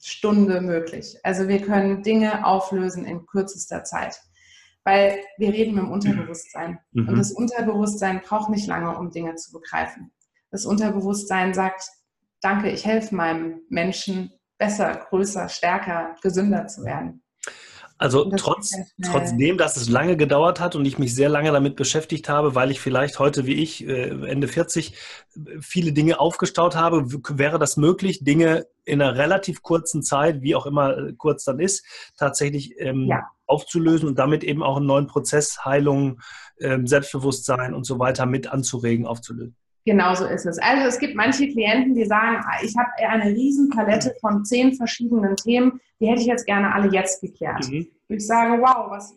Stunde 0.00 0.60
möglich. 0.60 1.18
Also 1.24 1.48
wir 1.48 1.60
können 1.60 2.04
Dinge 2.04 2.46
auflösen 2.46 3.04
in 3.04 3.26
kürzester 3.26 3.82
Zeit 3.82 4.20
weil 4.84 5.18
wir 5.38 5.52
reden 5.52 5.74
mit 5.74 5.84
dem 5.84 5.92
Unterbewusstsein. 5.92 6.78
Mhm. 6.92 7.08
Und 7.08 7.18
das 7.18 7.32
Unterbewusstsein 7.32 8.20
braucht 8.20 8.50
nicht 8.50 8.66
lange, 8.66 8.96
um 8.98 9.10
Dinge 9.10 9.34
zu 9.36 9.52
begreifen. 9.52 10.12
Das 10.50 10.66
Unterbewusstsein 10.66 11.54
sagt, 11.54 11.88
danke, 12.40 12.70
ich 12.70 12.84
helfe 12.84 13.14
meinem 13.14 13.60
Menschen 13.68 14.32
besser, 14.58 15.06
größer, 15.08 15.48
stärker, 15.48 16.14
gesünder 16.22 16.66
zu 16.66 16.84
werden. 16.84 17.21
Also 18.02 18.28
trotz, 18.36 18.74
trotzdem, 19.00 19.58
dass 19.58 19.76
es 19.76 19.88
lange 19.88 20.16
gedauert 20.16 20.58
hat 20.58 20.74
und 20.74 20.84
ich 20.84 20.98
mich 20.98 21.14
sehr 21.14 21.28
lange 21.28 21.52
damit 21.52 21.76
beschäftigt 21.76 22.28
habe, 22.28 22.56
weil 22.56 22.72
ich 22.72 22.80
vielleicht 22.80 23.20
heute 23.20 23.46
wie 23.46 23.54
ich, 23.54 23.86
äh, 23.86 24.08
Ende 24.26 24.48
40, 24.48 24.96
viele 25.60 25.92
Dinge 25.92 26.18
aufgestaut 26.18 26.74
habe, 26.74 27.04
wäre 27.06 27.60
das 27.60 27.76
möglich, 27.76 28.24
Dinge 28.24 28.66
in 28.84 29.00
einer 29.00 29.16
relativ 29.16 29.62
kurzen 29.62 30.02
Zeit, 30.02 30.42
wie 30.42 30.56
auch 30.56 30.66
immer 30.66 30.98
äh, 30.98 31.12
kurz 31.16 31.44
dann 31.44 31.60
ist, 31.60 31.86
tatsächlich 32.16 32.74
ähm, 32.78 33.06
ja. 33.06 33.30
aufzulösen 33.46 34.08
und 34.08 34.18
damit 34.18 34.42
eben 34.42 34.64
auch 34.64 34.78
einen 34.78 34.86
neuen 34.86 35.06
Prozess, 35.06 35.64
Heilung, 35.64 36.20
ähm, 36.58 36.88
Selbstbewusstsein 36.88 37.72
und 37.72 37.84
so 37.84 38.00
weiter 38.00 38.26
mit 38.26 38.48
anzuregen, 38.48 39.06
aufzulösen. 39.06 39.54
Genau 39.84 40.14
so 40.14 40.26
ist 40.26 40.46
es. 40.46 40.58
Also 40.58 40.86
es 40.86 40.98
gibt 40.98 41.16
manche 41.16 41.48
Klienten, 41.48 41.94
die 41.94 42.04
sagen, 42.04 42.36
ah, 42.44 42.62
ich 42.62 42.76
habe 42.76 42.90
eine 42.98 43.30
riesen 43.30 43.68
Palette 43.70 44.14
von 44.20 44.44
zehn 44.44 44.74
verschiedenen 44.74 45.34
Themen, 45.36 45.80
die 46.00 46.06
hätte 46.06 46.20
ich 46.20 46.26
jetzt 46.26 46.46
gerne 46.46 46.72
alle 46.72 46.92
jetzt 46.92 47.20
geklärt. 47.20 47.68
Mhm. 47.68 47.88
Ich 48.08 48.26
sage, 48.26 48.62
wow, 48.62 48.90
was, 48.90 49.14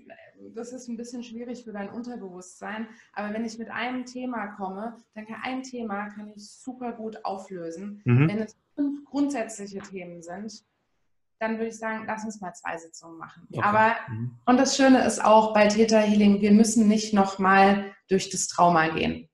das 0.55 0.73
ist 0.73 0.87
ein 0.87 0.97
bisschen 0.97 1.23
schwierig 1.23 1.63
für 1.63 1.71
dein 1.71 1.89
Unterbewusstsein, 1.89 2.87
aber 3.13 3.33
wenn 3.33 3.45
ich 3.45 3.59
mit 3.59 3.69
einem 3.69 4.05
Thema 4.05 4.47
komme, 4.47 4.97
dann 5.13 5.27
kann 5.27 5.37
ein 5.43 5.61
Thema 5.61 6.09
kann 6.09 6.31
ich 6.35 6.49
super 6.49 6.93
gut 6.93 7.23
auflösen. 7.23 8.01
Mhm. 8.05 8.27
Wenn 8.27 8.39
es 8.39 8.57
fünf 8.73 9.05
grundsätzliche 9.05 9.79
Themen 9.79 10.23
sind, 10.23 10.63
dann 11.39 11.57
würde 11.57 11.67
ich 11.67 11.77
sagen, 11.77 12.05
lass 12.07 12.23
uns 12.23 12.39
mal 12.41 12.53
zwei 12.53 12.77
Sitzungen 12.77 13.17
machen. 13.17 13.47
Okay. 13.51 13.61
Aber, 13.63 13.95
mhm. 14.09 14.39
und 14.45 14.57
das 14.57 14.75
Schöne 14.75 15.05
ist 15.05 15.23
auch 15.23 15.53
bei 15.53 15.67
Theta 15.67 15.99
Healing, 15.99 16.41
wir 16.41 16.51
müssen 16.51 16.87
nicht 16.87 17.13
nochmal 17.13 17.93
durch 18.07 18.29
das 18.29 18.47
Trauma 18.47 18.87
gehen. 18.87 19.29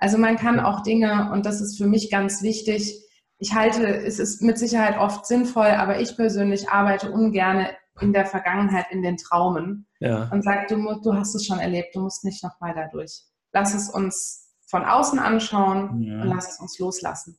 Also 0.00 0.18
man 0.18 0.36
kann 0.36 0.58
auch 0.60 0.82
Dinge, 0.82 1.30
und 1.32 1.46
das 1.46 1.60
ist 1.60 1.76
für 1.78 1.86
mich 1.86 2.10
ganz 2.10 2.42
wichtig, 2.42 3.06
ich 3.38 3.54
halte, 3.54 3.86
es 3.86 4.18
ist 4.18 4.42
mit 4.42 4.58
Sicherheit 4.58 4.98
oft 4.98 5.26
sinnvoll, 5.26 5.68
aber 5.68 6.00
ich 6.00 6.16
persönlich 6.16 6.68
arbeite 6.68 7.10
ungern 7.10 7.66
in 8.00 8.12
der 8.12 8.26
Vergangenheit 8.26 8.86
in 8.90 9.02
den 9.02 9.18
Traumen 9.18 9.86
ja. 9.98 10.28
und 10.32 10.42
sage, 10.42 10.66
du, 10.68 11.00
du 11.02 11.14
hast 11.14 11.34
es 11.34 11.46
schon 11.46 11.58
erlebt, 11.58 11.94
du 11.94 12.00
musst 12.00 12.24
nicht 12.24 12.42
noch 12.42 12.60
weiter 12.60 12.88
durch. 12.90 13.22
Lass 13.52 13.74
es 13.74 13.90
uns 13.90 14.50
von 14.68 14.84
außen 14.84 15.18
anschauen 15.18 16.02
ja. 16.02 16.22
und 16.22 16.28
lass 16.28 16.52
es 16.52 16.60
uns 16.60 16.78
loslassen. 16.78 17.38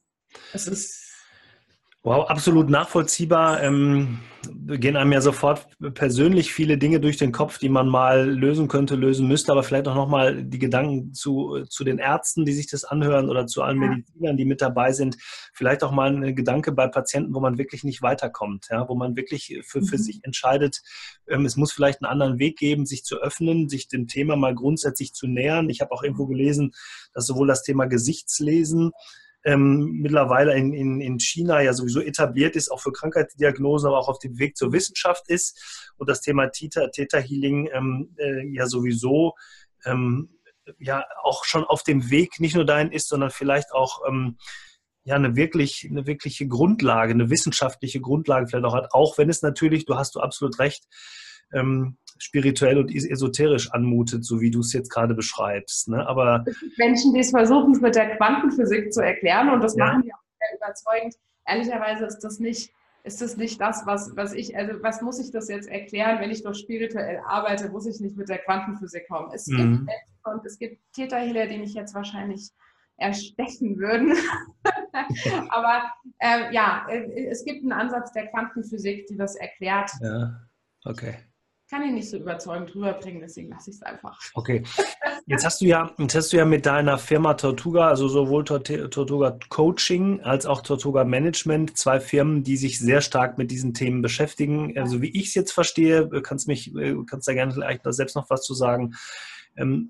Es 0.54 0.68
ist 0.68 1.11
Wow, 2.04 2.28
absolut 2.30 2.70
nachvollziehbar. 2.70 3.62
Ähm, 3.62 4.20
gehen 4.66 4.96
einem 4.96 5.12
ja 5.12 5.22
sofort 5.22 5.68
persönlich 5.94 6.52
viele 6.52 6.80
Dinge 6.80 7.00
durch 7.00 7.18
den 7.18 7.32
Kopf, 7.32 7.60
die 7.60 7.70
man 7.70 7.88
mal 7.88 8.28
lösen 8.28 8.68
könnte, 8.68 8.96
lösen 8.96 9.28
müsste, 9.28 9.52
aber 9.52 9.62
vielleicht 9.62 9.88
auch 9.88 9.94
nochmal 9.94 10.44
die 10.44 10.58
Gedanken 10.58 11.14
zu, 11.14 11.64
zu 11.70 11.84
den 11.84 12.00
Ärzten, 12.00 12.44
die 12.44 12.54
sich 12.54 12.66
das 12.66 12.86
anhören 12.86 13.30
oder 13.30 13.46
zu 13.46 13.62
allen 13.62 13.78
Medizinern, 13.78 14.36
die 14.36 14.46
mit 14.46 14.64
dabei 14.64 14.94
sind. 14.94 15.18
Vielleicht 15.54 15.84
auch 15.84 15.92
mal 15.92 16.10
ein 16.10 16.36
Gedanke 16.36 16.72
bei 16.72 16.88
Patienten, 16.88 17.36
wo 17.36 17.40
man 17.40 17.60
wirklich 17.60 17.84
nicht 17.84 18.02
weiterkommt, 18.02 18.68
ja, 18.72 18.90
wo 18.90 18.96
man 18.96 19.16
wirklich 19.16 19.60
für, 19.64 19.84
für 19.84 19.98
mhm. 19.98 20.02
sich 20.02 20.20
entscheidet, 20.24 20.82
ähm, 21.28 21.46
es 21.46 21.56
muss 21.56 21.72
vielleicht 21.72 22.02
einen 22.02 22.12
anderen 22.12 22.40
Weg 22.40 22.58
geben, 22.58 22.88
sich 22.88 23.04
zu 23.04 23.18
öffnen, 23.18 23.70
sich 23.70 23.88
dem 23.88 24.08
Thema 24.08 24.36
mal 24.36 24.56
grundsätzlich 24.56 25.14
zu 25.14 25.28
nähern. 25.28 25.70
Ich 25.70 25.82
habe 25.82 25.92
auch 25.92 26.02
irgendwo 26.02 26.26
gelesen, 26.26 26.72
dass 27.14 27.28
sowohl 27.28 27.48
das 27.48 27.62
Thema 27.62 27.86
Gesichtslesen, 27.86 28.92
ähm, 29.44 30.00
mittlerweile 30.02 30.56
in, 30.56 30.74
in, 30.74 31.02
in 31.02 31.20
China 31.20 31.62
ja 31.62 31.74
sowieso 31.74 32.02
etabliert 32.02 32.56
ist, 32.56 32.72
auch 32.72 32.80
für 32.80 32.92
Krankheitsdiagnosen, 32.92 33.88
aber 33.88 34.00
auch 34.00 34.10
auf 34.10 34.20
dem 34.20 34.38
Weg 34.38 34.58
zur 34.58 34.72
Wissenschaft 34.72 35.30
ist 35.30 35.94
und 35.98 36.10
das 36.10 36.22
Thema 36.22 36.48
Theta, 36.48 36.88
Theta 36.88 37.18
Healing 37.18 37.70
ähm, 37.74 38.16
äh, 38.18 38.46
ja 38.48 38.68
sowieso 38.68 39.34
ähm, 39.86 40.30
ja 40.78 41.04
auch 41.24 41.44
schon 41.44 41.64
auf 41.64 41.84
dem 41.84 42.12
Weg 42.12 42.40
nicht 42.40 42.56
nur 42.56 42.66
dahin 42.66 42.92
ist, 42.92 43.08
sondern 43.08 43.32
vielleicht 43.32 43.72
auch 43.74 44.02
ähm, 44.08 44.38
ja 45.04 45.16
eine 45.16 45.36
wirklich 45.36 45.88
eine 45.90 46.06
wirkliche 46.06 46.48
Grundlage, 46.48 47.14
eine 47.14 47.30
wissenschaftliche 47.30 48.00
Grundlage 48.00 48.48
vielleicht 48.48 48.66
auch 48.66 48.76
hat, 48.76 48.94
auch 48.94 49.18
wenn 49.18 49.30
es 49.30 49.42
natürlich, 49.42 49.86
du 49.86 49.96
hast 49.96 50.16
du 50.16 50.20
absolut 50.20 50.60
recht, 50.60 50.86
ähm, 51.54 51.98
spirituell 52.22 52.78
und 52.78 52.94
esoterisch 52.94 53.72
anmutet, 53.72 54.24
so 54.24 54.42
wie 54.42 54.52
du 54.52 54.60
es 54.60 54.74
jetzt 54.74 54.90
gerade 54.90 55.16
beschreibst. 55.16 55.90
Ne? 55.90 56.06
Aber 56.06 56.44
es 56.46 56.60
gibt 56.60 56.78
Menschen, 56.78 57.14
die 57.14 57.20
es 57.20 57.32
versuchen, 57.32 57.74
es 57.74 57.82
mit 57.82 57.96
der 57.96 58.16
Quantenphysik 58.16 58.94
zu 58.94 59.02
erklären 59.02 59.50
und 59.50 59.62
das 59.62 59.76
ja. 59.76 59.86
machen 59.86 60.04
die 60.04 60.14
auch 60.14 60.20
sehr 60.40 60.58
überzeugend. 60.58 61.16
Ehrlicherweise 61.48 62.06
ist 62.06 62.20
das 62.20 62.40
nicht, 62.40 62.72
ist 63.04 63.22
das 63.22 63.38
nicht 63.38 63.60
das, 63.60 63.88
was, 63.88 64.16
was 64.16 64.34
ich, 64.34 64.56
also 64.56 64.74
was 64.84 65.02
muss 65.02 65.20
ich 65.20 65.32
das 65.32 65.50
jetzt 65.50 65.68
erklären, 65.68 66.20
wenn 66.22 66.30
ich 66.30 66.44
doch 66.44 66.54
spirituell 66.54 67.22
arbeite, 67.26 67.70
muss 67.70 67.88
ich 67.88 68.00
nicht 68.00 68.16
mit 68.16 68.30
der 68.30 68.38
Quantenphysik 68.38 69.08
kommen. 69.08 69.32
Es 69.34 69.48
mhm. 69.48 69.58
gibt 69.58 69.70
Menschen 69.86 70.36
und 70.36 70.46
es 70.46 70.60
gibt 70.60 70.80
Täterhealer, 70.94 71.48
die 71.48 71.58
mich 71.58 71.74
jetzt 71.74 71.96
wahrscheinlich 71.96 72.52
erstechen 72.98 73.80
würden. 73.80 74.16
Aber 75.50 75.92
äh, 76.20 76.54
ja, 76.54 76.86
äh, 76.88 77.30
es 77.30 77.44
gibt 77.44 77.64
einen 77.64 77.72
Ansatz 77.72 78.12
der 78.14 78.28
Quantenphysik, 78.28 79.08
die 79.08 79.18
das 79.18 79.36
erklärt. 79.36 79.90
Ja, 80.02 80.40
okay 80.86 81.16
kann 81.72 81.84
ich 81.84 81.94
nicht 81.94 82.10
so 82.10 82.18
überzeugend 82.18 82.76
rüberbringen, 82.76 83.22
deswegen 83.22 83.50
lasse 83.50 83.70
ich 83.70 83.78
es 83.78 83.82
einfach. 83.82 84.20
Okay. 84.34 84.62
Jetzt 85.26 85.46
hast 85.46 85.62
du 85.62 85.66
ja, 85.66 85.90
jetzt 85.98 86.16
hast 86.16 86.34
du 86.34 86.38
ja 86.38 86.44
mit 86.44 86.66
deiner 86.66 86.98
Firma 86.98 87.34
Tortuga, 87.36 87.88
also 87.88 88.10
sowohl 88.10 88.44
Tortuga 88.44 89.40
Coaching 89.48 90.20
als 90.20 90.46
auch 90.46 90.64
Tortuga 90.64 91.06
Management, 91.06 91.78
zwei 91.78 92.02
Firmen, 92.02 92.44
die 92.44 92.58
sich 92.58 92.78
sehr 92.78 93.00
stark 93.00 93.38
mit 93.38 93.52
diesen 93.52 93.74
Themen 93.74 94.02
beschäftigen. 94.02 94.78
Also 94.78 95.02
wie 95.02 95.12
ich 95.18 95.28
es 95.28 95.34
jetzt 95.34 95.54
verstehe, 95.54 96.10
kannst 96.22 96.50
mich, 96.50 96.74
kannst 97.10 97.30
da 97.30 97.34
gerne 97.34 97.54
vielleicht 97.54 97.82
selbst 97.86 98.18
noch 98.18 98.30
was 98.30 98.44
zu 98.44 98.54
sagen 98.54 98.94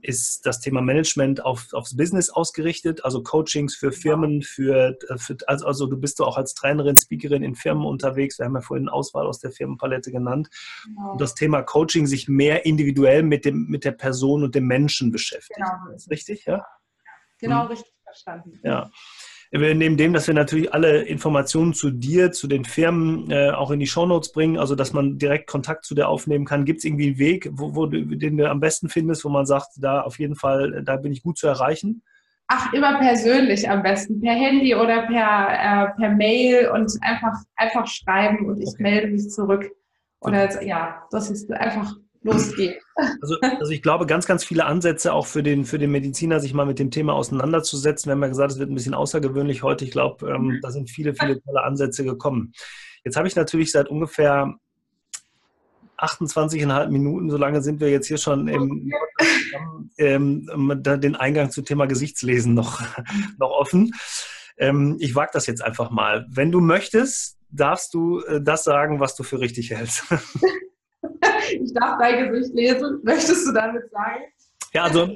ist 0.01 0.45
das 0.45 0.59
Thema 0.59 0.81
Management 0.81 1.45
auf, 1.45 1.71
aufs 1.73 1.95
Business 1.95 2.29
ausgerichtet, 2.29 3.05
also 3.05 3.21
Coachings 3.21 3.75
für 3.75 3.91
Firmen, 3.91 4.41
für, 4.41 4.97
äh, 5.09 5.17
für 5.17 5.37
also, 5.47 5.65
also, 5.65 5.85
du 5.87 5.97
bist 5.97 6.19
du 6.19 6.25
auch 6.25 6.37
als 6.37 6.55
Trainerin, 6.55 6.97
Speakerin 6.97 7.43
in 7.43 7.55
Firmen 7.55 7.85
unterwegs. 7.85 8.39
Wir 8.39 8.45
haben 8.45 8.55
ja 8.55 8.61
vorhin 8.61 8.89
Auswahl 8.89 9.27
aus 9.27 9.39
der 9.39 9.51
Firmenpalette 9.51 10.11
genannt. 10.11 10.49
Genau. 10.85 11.11
Und 11.11 11.21
das 11.21 11.35
Thema 11.35 11.61
Coaching 11.61 12.07
sich 12.07 12.27
mehr 12.27 12.65
individuell 12.65 13.23
mit, 13.23 13.45
dem, 13.45 13.67
mit 13.67 13.85
der 13.85 13.91
Person 13.91 14.43
und 14.43 14.55
dem 14.55 14.65
Menschen 14.65 15.11
beschäftigt. 15.11 15.57
Genau. 15.57 15.95
Ist 15.95 16.09
richtig, 16.09 16.45
ja? 16.45 16.65
Genau, 17.39 17.63
hm. 17.63 17.67
richtig 17.67 17.93
verstanden. 18.03 18.59
Ja. 18.63 18.89
Neben 19.51 19.97
dem, 19.97 20.13
dass 20.13 20.27
wir 20.27 20.33
natürlich 20.33 20.73
alle 20.73 21.01
Informationen 21.01 21.73
zu 21.73 21.91
dir, 21.91 22.31
zu 22.31 22.47
den 22.47 22.63
Firmen 22.63 23.29
äh, 23.29 23.51
auch 23.51 23.71
in 23.71 23.79
die 23.79 23.87
Shownotes 23.87 24.31
bringen, 24.31 24.57
also 24.57 24.75
dass 24.75 24.93
man 24.93 25.17
direkt 25.17 25.47
Kontakt 25.47 25.83
zu 25.83 25.93
dir 25.93 26.07
aufnehmen 26.07 26.45
kann, 26.45 26.63
gibt 26.63 26.79
es 26.79 26.85
irgendwie 26.85 27.07
einen 27.07 27.17
Weg, 27.17 27.49
wo, 27.51 27.75
wo 27.75 27.85
den 27.85 28.37
du 28.37 28.49
am 28.49 28.61
besten 28.61 28.87
findest, 28.87 29.25
wo 29.25 29.29
man 29.29 29.45
sagt, 29.45 29.71
da 29.77 30.01
auf 30.01 30.19
jeden 30.19 30.35
Fall, 30.35 30.83
da 30.83 30.95
bin 30.95 31.11
ich 31.11 31.21
gut 31.21 31.37
zu 31.37 31.47
erreichen? 31.47 32.01
Ach, 32.47 32.71
immer 32.73 32.97
persönlich 32.99 33.69
am 33.69 33.83
besten, 33.83 34.21
per 34.21 34.33
Handy 34.33 34.75
oder 34.75 35.03
per, 35.03 35.93
äh, 35.93 35.95
per 35.95 36.09
Mail 36.15 36.69
und 36.69 36.91
einfach, 37.01 37.33
einfach 37.55 37.87
schreiben 37.87 38.45
und 38.45 38.61
ich 38.61 38.69
okay. 38.69 38.83
melde 38.83 39.07
mich 39.07 39.29
zurück. 39.29 39.69
Oder 40.21 40.63
ja, 40.63 41.03
das 41.11 41.29
ist 41.29 41.51
einfach 41.51 41.95
losgeht. 42.23 42.79
Also, 43.21 43.37
also 43.41 43.71
ich 43.71 43.81
glaube, 43.81 44.05
ganz, 44.05 44.25
ganz 44.25 44.43
viele 44.43 44.65
Ansätze 44.65 45.13
auch 45.13 45.25
für 45.25 45.43
den, 45.43 45.65
für 45.65 45.79
den 45.79 45.91
Mediziner, 45.91 46.39
sich 46.39 46.53
mal 46.53 46.65
mit 46.65 46.79
dem 46.79 46.91
Thema 46.91 47.13
auseinanderzusetzen. 47.13 48.09
Wir 48.09 48.13
haben 48.13 48.21
ja 48.21 48.27
gesagt, 48.27 48.51
es 48.51 48.59
wird 48.59 48.69
ein 48.69 48.75
bisschen 48.75 48.93
außergewöhnlich 48.93 49.63
heute. 49.63 49.85
Ich 49.85 49.91
glaube, 49.91 50.29
ähm, 50.29 50.59
da 50.61 50.71
sind 50.71 50.89
viele, 50.89 51.13
viele 51.13 51.41
tolle 51.41 51.63
Ansätze 51.63 52.03
gekommen. 52.03 52.53
Jetzt 53.03 53.17
habe 53.17 53.27
ich 53.27 53.35
natürlich 53.35 53.71
seit 53.71 53.89
ungefähr 53.89 54.55
28,5 55.97 56.89
Minuten, 56.89 57.29
so 57.29 57.37
lange 57.37 57.61
sind 57.61 57.79
wir 57.79 57.89
jetzt 57.89 58.07
hier 58.07 58.17
schon 58.17 58.47
im, 58.47 58.91
ähm, 59.97 60.47
den 60.83 61.15
Eingang 61.15 61.51
zum 61.51 61.65
Thema 61.65 61.85
Gesichtslesen 61.85 62.53
noch, 62.53 62.81
noch 63.39 63.51
offen. 63.51 63.93
Ähm, 64.57 64.97
ich 64.99 65.15
wage 65.15 65.31
das 65.33 65.47
jetzt 65.47 65.63
einfach 65.63 65.91
mal. 65.91 66.25
Wenn 66.29 66.51
du 66.51 66.59
möchtest, 66.59 67.37
darfst 67.49 67.93
du 67.93 68.21
äh, 68.21 68.41
das 68.41 68.63
sagen, 68.63 68.99
was 68.99 69.15
du 69.15 69.23
für 69.23 69.39
richtig 69.39 69.71
hältst. 69.71 70.03
ich 71.53 71.73
darf 71.73 71.97
dein 71.99 72.31
Gesicht 72.31 72.55
lesen. 72.55 72.99
Möchtest 73.03 73.47
du 73.47 73.53
damit 73.53 73.89
sagen? 73.91 74.23
Ja, 74.73 74.83
also 74.83 75.09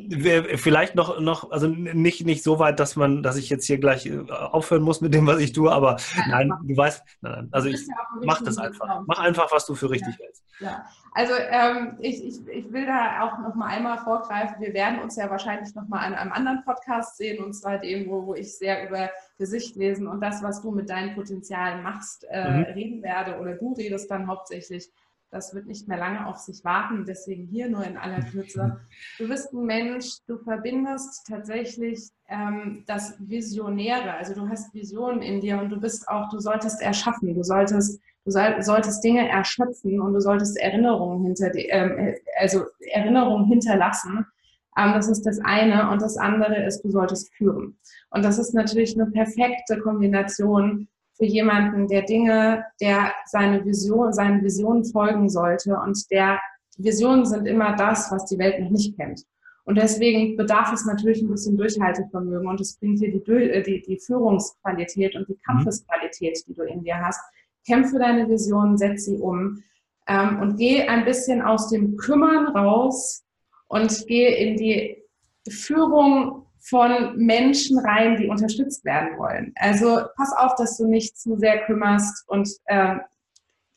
vielleicht 0.57 0.95
noch, 0.95 1.21
noch, 1.21 1.49
also 1.49 1.67
nicht, 1.67 2.25
nicht 2.25 2.43
so 2.43 2.59
weit, 2.59 2.77
dass 2.77 2.97
man, 2.97 3.23
dass 3.23 3.37
ich 3.37 3.49
jetzt 3.49 3.65
hier 3.65 3.77
gleich 3.77 4.05
äh, 4.05 4.19
aufhören 4.29 4.81
muss 4.81 4.99
mit 4.99 5.13
dem, 5.13 5.25
was 5.27 5.39
ich 5.39 5.53
tue, 5.53 5.71
aber 5.71 5.95
nein, 6.27 6.51
du 6.61 6.75
weißt, 6.75 7.01
nein, 7.21 7.47
also 7.51 7.69
ich 7.69 7.87
mach 8.21 8.41
das 8.41 8.57
einfach. 8.57 9.03
Mach 9.07 9.19
einfach, 9.19 9.49
was 9.53 9.65
du 9.65 9.73
für 9.73 9.89
richtig 9.89 10.15
ja. 10.19 10.25
hältst. 10.25 10.43
Ja, 10.59 10.85
also 11.13 11.33
ähm, 11.37 11.97
ich, 12.01 12.21
ich, 12.21 12.47
ich 12.47 12.73
will 12.73 12.85
da 12.85 13.21
auch 13.21 13.39
noch 13.39 13.55
mal 13.55 13.67
einmal 13.67 13.97
vorgreifen. 13.99 14.57
Wir 14.59 14.73
werden 14.73 14.99
uns 14.99 15.15
ja 15.15 15.29
wahrscheinlich 15.29 15.73
noch 15.73 15.87
mal 15.87 15.99
an 15.99 16.13
einem 16.15 16.33
anderen 16.33 16.63
Podcast 16.65 17.15
sehen, 17.15 17.41
und 17.41 17.53
zwar 17.53 17.77
dem, 17.77 18.09
wo, 18.09 18.25
wo 18.25 18.35
ich 18.35 18.57
sehr 18.57 18.85
über 18.85 19.09
Gesicht 19.37 19.77
lesen 19.77 20.07
und 20.07 20.19
das, 20.19 20.43
was 20.43 20.61
du 20.61 20.71
mit 20.71 20.89
deinen 20.89 21.15
Potenzialen 21.15 21.81
machst, 21.81 22.25
äh, 22.29 22.51
mhm. 22.51 22.63
reden 22.63 23.03
werde 23.03 23.39
oder 23.39 23.53
du 23.53 23.71
redest 23.71 24.11
dann 24.11 24.27
hauptsächlich 24.27 24.91
das 25.35 25.53
wird 25.53 25.67
nicht 25.67 25.87
mehr 25.87 25.97
lange 25.97 26.25
auf 26.27 26.37
sich 26.37 26.63
warten, 26.63 27.03
deswegen 27.05 27.45
hier 27.45 27.69
nur 27.69 27.83
in 27.83 27.97
aller 27.97 28.21
Kürze. 28.21 28.79
Du 29.19 29.27
bist 29.27 29.51
ein 29.51 29.65
Mensch, 29.65 30.19
du 30.27 30.37
verbindest 30.37 31.27
tatsächlich 31.27 32.09
ähm, 32.29 32.83
das 32.87 33.15
Visionäre, 33.19 34.13
also 34.13 34.33
du 34.33 34.47
hast 34.47 34.73
Visionen 34.73 35.21
in 35.21 35.41
dir 35.41 35.59
und 35.59 35.69
du 35.69 35.79
bist 35.79 36.07
auch, 36.07 36.29
du 36.29 36.39
solltest 36.39 36.81
erschaffen, 36.81 37.35
du 37.35 37.43
solltest, 37.43 37.99
du 38.23 38.31
soll, 38.31 38.63
solltest 38.63 39.03
Dinge 39.03 39.27
erschöpfen 39.27 39.99
und 39.99 40.13
du 40.13 40.21
solltest 40.21 40.57
Erinnerungen 40.57 41.25
hinter, 41.25 41.53
ähm, 41.53 42.15
also 42.39 42.63
Erinnerungen 42.93 43.45
hinterlassen. 43.45 44.25
Ähm, 44.77 44.93
das 44.93 45.09
ist 45.09 45.23
das 45.25 45.39
eine 45.43 45.89
und 45.91 46.01
das 46.01 46.17
andere 46.17 46.65
ist, 46.65 46.81
du 46.81 46.91
solltest 46.91 47.33
führen. 47.33 47.77
Und 48.09 48.23
das 48.23 48.39
ist 48.39 48.53
natürlich 48.53 48.97
eine 48.97 49.11
perfekte 49.11 49.79
Kombination 49.79 50.87
für 51.17 51.25
jemanden, 51.25 51.88
der 51.88 52.03
Dinge, 52.03 52.65
der 52.81 53.13
seine 53.25 53.63
Vision, 53.65 54.13
seinen 54.13 54.43
Visionen 54.43 54.86
folgen 54.86 55.29
sollte 55.29 55.77
und 55.77 56.10
der 56.12 56.39
Visionen 56.77 57.25
sind 57.25 57.45
immer 57.45 57.75
das, 57.75 58.12
was 58.12 58.25
die 58.25 58.38
Welt 58.38 58.60
noch 58.60 58.69
nicht 58.69 58.98
kennt. 58.98 59.24
Und 59.63 59.77
deswegen 59.77 60.38
bedarf 60.38 60.72
es 60.72 60.86
natürlich 60.86 61.22
ein 61.22 61.29
bisschen 61.29 61.57
Durchhaltevermögen 61.57 62.48
und 62.48 62.62
es 62.62 62.77
bringt 62.77 63.01
dir 63.01 63.12
die, 63.12 63.31
äh, 63.31 63.63
die, 63.63 63.81
die 63.81 63.98
Führungsqualität 63.98 65.15
und 65.15 65.27
die 65.27 65.34
mhm. 65.34 65.41
Kampfesqualität, 65.45 66.43
die 66.48 66.53
du 66.53 66.63
in 66.63 66.84
dir 66.84 67.00
hast. 67.00 67.19
Kämpfe 67.65 67.98
deine 67.98 68.29
Visionen, 68.29 68.77
setz 68.77 69.05
sie 69.05 69.17
um 69.17 69.63
ähm, 70.07 70.39
und 70.39 70.57
geh 70.57 70.84
ein 70.84 71.03
bisschen 71.03 71.41
aus 71.41 71.69
dem 71.69 71.98
Kümmern 71.98 72.55
raus 72.55 73.24
und 73.67 74.05
geh 74.07 74.27
in 74.48 74.57
die 74.57 75.01
Führung 75.50 76.44
von 76.67 77.15
Menschen 77.17 77.77
rein, 77.79 78.17
die 78.17 78.27
unterstützt 78.27 78.84
werden 78.86 79.17
wollen. 79.17 79.53
Also 79.55 80.01
pass 80.15 80.34
auf, 80.36 80.55
dass 80.55 80.77
du 80.77 80.88
nicht 80.88 81.17
zu 81.17 81.38
sehr 81.38 81.65
kümmerst 81.65 82.27
und 82.27 82.50
äh, 82.65 82.95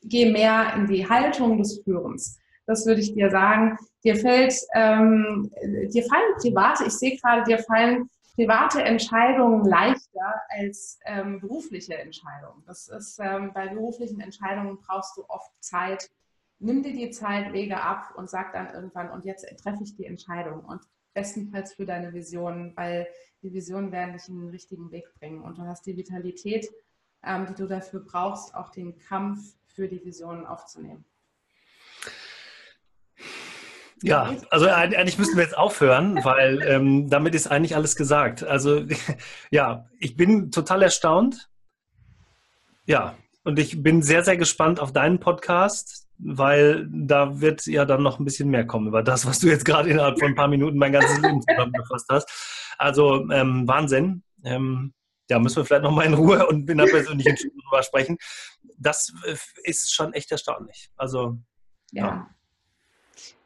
geh 0.02 0.30
mehr 0.33 0.73
in 0.75 0.87
die 0.87 1.09
Haltung 1.09 1.59
des 1.59 1.83
Führens. 1.85 2.38
Das 2.66 2.87
würde 2.87 3.00
ich 3.00 3.14
dir 3.14 3.30
sagen. 3.30 3.76
Dir 4.04 4.16
fällt, 4.16 4.54
ähm, 4.75 5.50
dir 5.92 6.04
fallen 6.04 6.35
private, 6.40 6.85
ich 6.87 6.92
sehe 6.92 7.16
gerade, 7.16 7.42
dir 7.45 7.59
fallen 7.59 8.09
private 8.35 8.83
Entscheidungen 8.83 9.64
leichter 9.64 10.35
als 10.49 10.99
ähm, 11.04 11.40
berufliche 11.40 11.95
Entscheidungen. 11.99 12.62
Das 12.66 12.88
ist 12.88 13.18
ähm, 13.21 13.52
bei 13.52 13.68
beruflichen 13.68 14.21
Entscheidungen 14.21 14.78
brauchst 14.87 15.16
du 15.16 15.25
oft 15.28 15.50
Zeit. 15.61 16.09
Nimm 16.61 16.83
dir 16.83 16.92
die 16.92 17.11
Zeit, 17.11 17.52
lege 17.52 17.80
ab 17.80 18.12
und 18.16 18.30
sag 18.30 18.52
dann 18.52 18.73
irgendwann, 18.73 19.11
und 19.11 19.25
jetzt 19.25 19.47
treffe 19.62 19.83
ich 19.83 19.97
die 19.97 20.07
Entscheidung. 20.07 20.61
Und 20.61 20.80
bestenfalls 21.18 21.75
für 21.75 21.84
deine 21.84 22.12
Visionen, 22.12 22.76
weil 22.76 23.08
die 23.42 23.52
Visionen 23.52 23.90
werden 23.90 24.12
dich 24.12 24.28
in 24.28 24.38
den 24.38 24.50
richtigen 24.50 24.92
Weg 24.92 25.12
bringen. 25.18 25.42
Und 25.42 25.58
du 25.58 25.62
hast 25.62 25.84
die 25.87 25.96
Vitalität, 25.96 26.68
ähm, 27.25 27.46
die 27.46 27.54
du 27.54 27.66
dafür 27.66 28.00
brauchst, 28.00 28.54
auch 28.54 28.70
den 28.70 28.98
Kampf 28.98 29.40
für 29.66 29.88
die 29.88 30.04
Visionen 30.04 30.46
aufzunehmen. 30.46 31.04
Ja, 34.00 34.37
also 34.50 34.68
eigentlich 34.68 35.18
müssten 35.18 35.37
wir 35.37 35.42
jetzt 35.42 35.58
aufhören, 35.58 36.22
weil 36.22 36.62
ähm, 36.62 37.10
damit 37.10 37.34
ist 37.34 37.48
eigentlich 37.48 37.75
alles 37.75 37.96
gesagt. 37.96 38.44
Also 38.44 38.84
ja, 39.50 39.88
ich 39.98 40.16
bin 40.16 40.52
total 40.52 40.82
erstaunt. 40.82 41.50
Ja, 42.87 43.18
und 43.42 43.58
ich 43.58 43.82
bin 43.82 44.02
sehr, 44.02 44.22
sehr 44.22 44.37
gespannt 44.37 44.78
auf 44.78 44.92
deinen 44.92 45.18
Podcast 45.18 46.07
weil 46.18 46.88
da 46.90 47.40
wird 47.40 47.66
ja 47.66 47.84
dann 47.84 48.02
noch 48.02 48.18
ein 48.18 48.25
bisschen 48.25 48.50
mehr 48.50 48.66
kommen 48.66 48.88
über 48.88 49.02
das, 49.02 49.26
was 49.26 49.38
du 49.38 49.48
jetzt 49.48 49.64
gerade 49.64 49.88
innerhalb 49.90 50.18
von 50.18 50.28
ein 50.28 50.34
paar 50.34 50.48
Minuten 50.48 50.78
mein 50.78 50.92
ganzes 50.92 51.18
Leben 51.20 51.40
zusammengefasst 51.42 52.06
hast. 52.10 52.75
Also 52.78 53.30
ähm, 53.30 53.66
Wahnsinn. 53.66 54.22
Ähm, 54.44 54.92
ja, 55.30 55.38
müssen 55.38 55.56
wir 55.56 55.64
vielleicht 55.64 55.82
noch 55.82 55.92
mal 55.92 56.06
in 56.06 56.14
Ruhe 56.14 56.46
und 56.46 56.68
in 56.68 56.80
einer 56.80 56.90
persönlichen 56.90 57.37
Stunde 57.37 57.56
drüber 57.62 57.82
sprechen. 57.82 58.16
Das 58.78 59.12
äh, 59.26 59.37
ist 59.64 59.94
schon 59.94 60.12
echt 60.12 60.32
erstaunlich. 60.32 60.90
Also 60.96 61.38
ja. 61.92 62.06
ja. 62.06 62.30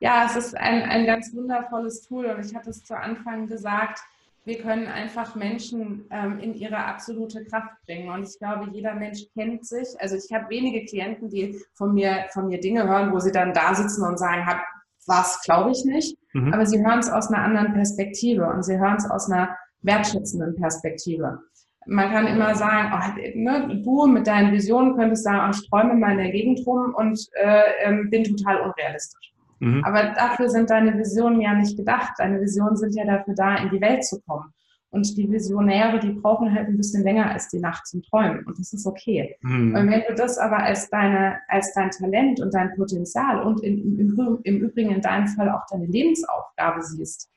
Ja, 0.01 0.27
es 0.27 0.37
ist 0.37 0.57
ein, 0.57 0.83
ein 0.83 1.07
ganz 1.07 1.35
wundervolles 1.35 2.03
Tool 2.03 2.27
und 2.27 2.45
ich 2.45 2.55
hatte 2.55 2.71
es 2.71 2.85
zu 2.85 2.97
Anfang 2.97 3.47
gesagt, 3.47 4.01
wir 4.45 4.59
können 4.59 4.87
einfach 4.87 5.37
Menschen 5.37 6.07
ähm, 6.11 6.39
in 6.41 6.55
ihre 6.55 6.85
absolute 6.85 7.45
Kraft 7.45 7.71
bringen. 7.87 8.09
Und 8.11 8.25
ich 8.29 8.39
glaube, 8.39 8.69
jeder 8.73 8.95
Mensch 8.95 9.21
kennt 9.35 9.67
sich. 9.67 9.89
Also 9.99 10.17
ich 10.17 10.33
habe 10.33 10.51
wenige 10.51 10.85
Klienten, 10.85 11.29
die 11.29 11.57
von 11.75 11.95
mir, 11.95 12.27
von 12.33 12.49
mir 12.49 12.59
Dinge 12.61 12.89
hören, 12.89 13.13
wo 13.13 13.21
sie 13.21 13.33
dann 13.33 13.53
da 13.53 13.75
sitzen 13.75 14.05
und 14.05 14.19
sagen, 14.19 14.45
hab, 14.45 14.63
was 15.07 15.41
glaube 15.43 15.71
ich 15.71 15.85
nicht. 15.85 16.19
Mhm. 16.33 16.53
Aber 16.53 16.67
sie 16.67 16.85
hören 16.85 16.99
es 16.99 17.11
aus 17.11 17.29
einer 17.29 17.45
anderen 17.45 17.73
Perspektive 17.73 18.47
und 18.47 18.65
sie 18.65 18.79
hören 18.79 18.97
es 18.97 19.09
aus 19.09 19.31
einer 19.31 19.57
wertschätzenden 19.83 20.57
Perspektive. 20.57 21.39
Man 21.87 22.11
kann 22.11 22.27
immer 22.27 22.55
sagen, 22.55 22.93
oh, 22.95 23.39
ne, 23.39 23.81
du 23.83 24.07
mit 24.07 24.27
deinen 24.27 24.53
Visionen 24.53 24.97
könntest 24.97 25.25
sagen, 25.25 25.41
oh, 25.47 25.57
ich 25.57 25.69
träume 25.69 25.95
mal 25.95 26.13
in 26.13 26.19
der 26.19 26.31
Gegend 26.31 26.65
rum 26.67 26.95
und 26.97 27.19
äh, 27.33 27.63
ähm, 27.83 28.09
bin 28.11 28.25
total 28.25 28.61
unrealistisch. 28.61 29.32
Mhm. 29.63 29.85
Aber 29.85 30.13
dafür 30.15 30.49
sind 30.51 30.71
deine 30.71 30.99
Visionen 30.99 31.41
ja 31.41 31.55
nicht 31.55 31.77
gedacht. 31.77 32.15
Deine 32.19 32.41
Visionen 32.41 32.77
sind 32.77 32.97
ja 32.97 33.05
dafür 33.05 33.35
da, 33.35 33.57
in 33.57 33.71
die 33.71 33.81
Welt 33.81 34.05
zu 34.05 34.21
kommen. 34.23 34.53
Und 34.91 35.17
die 35.17 35.31
Visionäre, 35.31 36.01
die 36.01 36.11
brauchen 36.11 36.53
halt 36.53 36.69
ein 36.69 36.77
bisschen 36.77 37.05
länger 37.05 37.31
als 37.31 37.49
die 37.49 37.61
Nacht 37.61 37.87
zum 37.87 38.03
Träumen. 38.03 38.45
Und 38.45 38.59
das 38.59 38.73
ist 38.73 38.85
okay. 38.87 39.37
Mhm. 39.41 39.75
Und 39.75 39.91
wenn 39.91 40.03
du 40.07 40.15
das 40.17 40.37
aber 40.37 40.59
als, 40.59 40.91
deine, 40.91 41.39
als 41.49 41.73
dein 41.75 41.91
Talent 41.91 42.41
und 42.41 42.53
dein 42.53 42.75
Potenzial 42.75 43.41
und 43.43 43.63
in, 43.63 43.99
im, 43.99 44.41
im 44.43 44.57
Übrigen 44.59 44.91
in 44.91 45.01
deinem 45.01 45.29
Fall 45.29 45.49
auch 45.49 45.65
deine 45.71 45.87
Lebensaufgabe 45.87 46.83
siehst, 46.83 47.31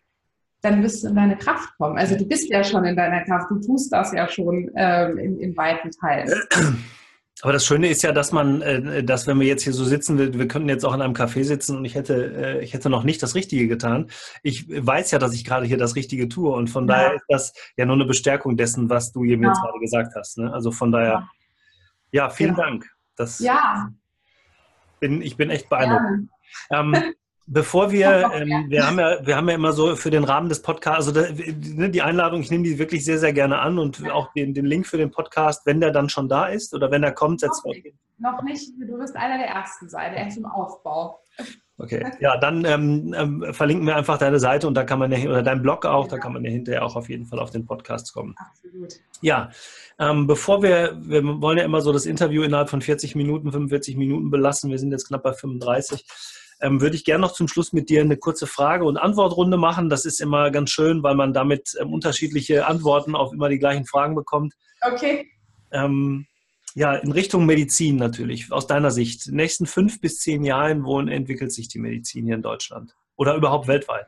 dann 0.62 0.82
wirst 0.82 1.03
du 1.03 1.10
in 1.10 1.15
deine 1.15 1.38
Kraft 1.38 1.77
kommen. 1.77 1.98
Also 1.98 2.17
du 2.17 2.27
bist 2.27 2.50
ja 2.50 2.63
schon 2.63 2.84
in 2.86 2.96
deiner 2.96 3.24
Kraft, 3.24 3.51
du 3.51 3.60
tust 3.60 3.94
das 3.94 4.12
ja 4.13 4.27
schon 4.27 4.72
ähm, 4.75 5.20
in, 5.20 5.39
in 5.39 5.55
weiten 5.55 5.91
Teilen. 5.91 6.34
Aber 7.42 7.51
das 7.51 7.65
Schöne 7.65 7.89
ist 7.89 8.01
ja, 8.01 8.13
dass 8.13 8.32
man, 8.32 8.62
äh, 8.62 9.04
dass 9.04 9.27
wenn 9.27 9.39
wir 9.39 9.48
jetzt 9.48 9.63
hier 9.63 9.74
so 9.74 9.84
sitzen, 9.84 10.18
wir, 10.18 10.34
wir 10.34 10.48
könnten 10.48 10.70
jetzt 10.70 10.86
auch 10.86 10.94
in 10.94 11.01
einem 11.01 11.13
Café 11.13 11.44
sitzen 11.44 11.77
und 11.77 11.86
ich 11.86 11.96
hätte, 11.96 12.34
äh, 12.34 12.63
ich 12.63 12.74
hätte 12.74 12.89
noch 12.89 13.04
nicht 13.04 13.22
das 13.22 13.36
Richtige 13.36 13.68
getan. 13.68 14.10
Ich 14.42 14.68
weiß 14.70 15.12
ja, 15.12 15.20
dass 15.20 15.34
ich 15.34 15.44
gerade 15.44 15.65
hier 15.65 15.77
das 15.77 15.96
Richtige 15.96 16.30
tue 16.30 16.54
und 16.56 16.70
von 16.70 16.88
ja. 16.88 16.96
daher 16.96 17.15
ist 17.15 17.25
das 17.27 17.54
ja 17.75 17.86
nur 17.86 17.96
eine 17.96 18.06
Bestärkung 18.06 18.56
dessen, 18.56 18.89
was 18.89 19.12
du 19.12 19.25
eben 19.25 19.44
ja. 19.44 19.50
jetzt 19.50 19.62
gerade 19.62 19.80
gesagt 19.80 20.15
hast. 20.15 20.38
Ne? 20.38 20.51
Also 20.54 20.72
von 20.72 20.92
daher, 20.92 21.27
ja, 22.12 22.30
vielen. 22.30 22.56
Dank. 22.56 22.89
Das 23.18 23.39
ja. 23.39 23.89
Bin, 25.00 25.22
ich 25.22 25.36
bin 25.36 25.50
echt 25.50 25.68
beeindruckt. 25.68 26.30
Ähm, 26.72 26.96
Bevor 27.48 27.92
wir, 27.92 28.32
ähm, 28.34 28.66
wir 28.70 28.88
haben 28.88 29.00
ja, 29.00 29.25
wir 29.25 29.36
haben 29.36 29.48
ja 29.48 29.56
immer 29.56 29.72
so 29.72 29.96
für 29.96 30.10
den 30.10 30.24
Rahmen 30.24 30.50
des 30.50 30.64
Podcasts, 30.64 31.08
also 31.08 31.12
da, 31.12 31.28
ne, 31.32 31.92
die 31.92 32.02
Einladung, 32.02 32.42
ich 32.42 32.50
nehme 32.50 32.64
die 32.64 32.80
wirklich 32.80 33.06
sehr, 33.06 33.20
sehr 33.20 33.34
gerne 33.34 33.60
an 33.60 33.78
und 33.78 34.10
auch 34.10 34.34
den, 34.34 34.56
den 34.56 34.66
Link 34.66 34.88
für 34.88 34.98
den 34.98 35.12
Podcast, 35.12 35.66
wenn 35.66 35.80
der 35.80 35.92
dann 35.92 36.10
schon 36.10 36.28
da 36.28 36.48
ist 36.48 36.74
oder 36.74 36.90
wenn 36.90 37.04
er 37.04 37.12
kommt, 37.12 37.42
setzt 37.42 37.64
noch, 37.64 37.74
noch 38.18 38.42
nicht. 38.42 38.72
Du 38.80 38.98
wirst 38.98 39.16
einer 39.16 39.38
der 39.38 39.48
Ersten 39.48 39.88
sein, 39.90 40.14
der 40.14 40.28
ist 40.28 40.38
im 40.38 40.48
Aufbau. 40.48 41.20
Okay, 41.78 42.10
ja, 42.22 42.38
dann 42.38 42.64
ähm, 42.64 43.14
ähm, 43.16 43.54
verlinken 43.54 43.86
wir 43.86 43.98
einfach 43.98 44.18
deine 44.18 44.40
Seite 44.40 44.66
und 44.66 44.75
da 44.75 44.86
kann 44.86 44.98
man 44.98 45.12
ja, 45.12 45.30
oder 45.30 45.44
dein 45.44 45.62
Blog 45.62 45.86
auch, 45.86 46.06
genau. 46.06 46.16
da 46.16 46.22
kann 46.22 46.32
man 46.32 46.46
ja 46.46 46.50
hinterher 46.50 46.86
auch 46.86 46.96
auf 46.96 47.10
jeden 47.10 47.25
Fall 47.25 47.40
auf 47.40 47.52
den 47.52 47.66
Podcast 47.66 48.14
kommen. 48.14 48.34
Absolut. 48.38 48.94
Ja, 49.22 49.50
ähm, 50.00 50.25
bevor 50.25 50.64
wir, 50.64 50.98
wir 51.02 51.22
wollen 51.42 51.58
ja 51.58 51.66
immer 51.66 51.82
so 51.82 51.92
das 51.92 52.06
Interview 52.06 52.44
innerhalb 52.44 52.70
von 52.70 52.82
40 52.82 53.16
Minuten, 53.16 53.52
45 53.52 53.98
Minuten 53.98 54.32
belassen, 54.32 54.72
wir 54.72 54.80
sind 54.80 54.92
jetzt 54.92 55.10
knapp 55.10 55.24
bei 55.24 55.34
35, 55.34 56.06
ähm, 56.62 56.82
würde 56.82 56.96
ich 56.96 57.04
gerne 57.04 57.22
noch 57.22 57.34
zum 57.34 57.48
Schluss 57.48 57.74
mit 57.74 57.90
dir 57.90 58.02
eine 58.02 58.18
kurze 58.18 58.48
Frage- 58.48 58.86
und 58.86 58.98
Antwortrunde 58.98 59.58
machen. 59.58 59.90
Das 59.90 60.06
ist 60.06 60.22
immer 60.22 60.52
ganz 60.52 60.70
schön, 60.70 61.04
weil 61.04 61.16
man 61.16 61.34
damit 61.34 61.76
ähm, 61.80 61.94
unterschiedliche 61.94 62.66
Antworten 62.68 63.16
auf 63.16 63.34
immer 63.34 63.50
die 63.50 63.60
gleichen 63.60 63.86
Fragen 63.86 64.16
bekommt. 64.16 64.54
Okay. 64.82 65.30
Ähm, 65.72 66.28
ja, 66.76 66.94
in 66.96 67.12
Richtung 67.12 67.46
Medizin 67.46 67.96
natürlich, 67.96 68.52
aus 68.52 68.68
deiner 68.68 68.92
Sicht. 68.92 69.28
In 69.28 69.34
den 69.34 69.38
nächsten 69.38 69.66
fünf 69.66 70.02
bis 70.02 70.20
zehn 70.20 70.44
Jahren, 70.44 70.84
wohin 70.84 71.08
entwickelt 71.08 71.54
sich 71.54 71.70
die 71.70 71.80
Medizin 71.80 72.26
hier 72.26 72.36
in 72.36 72.42
Deutschland? 72.42 72.96
Oder 73.16 73.36
überhaupt 73.36 73.68
weltweit? 73.68 74.08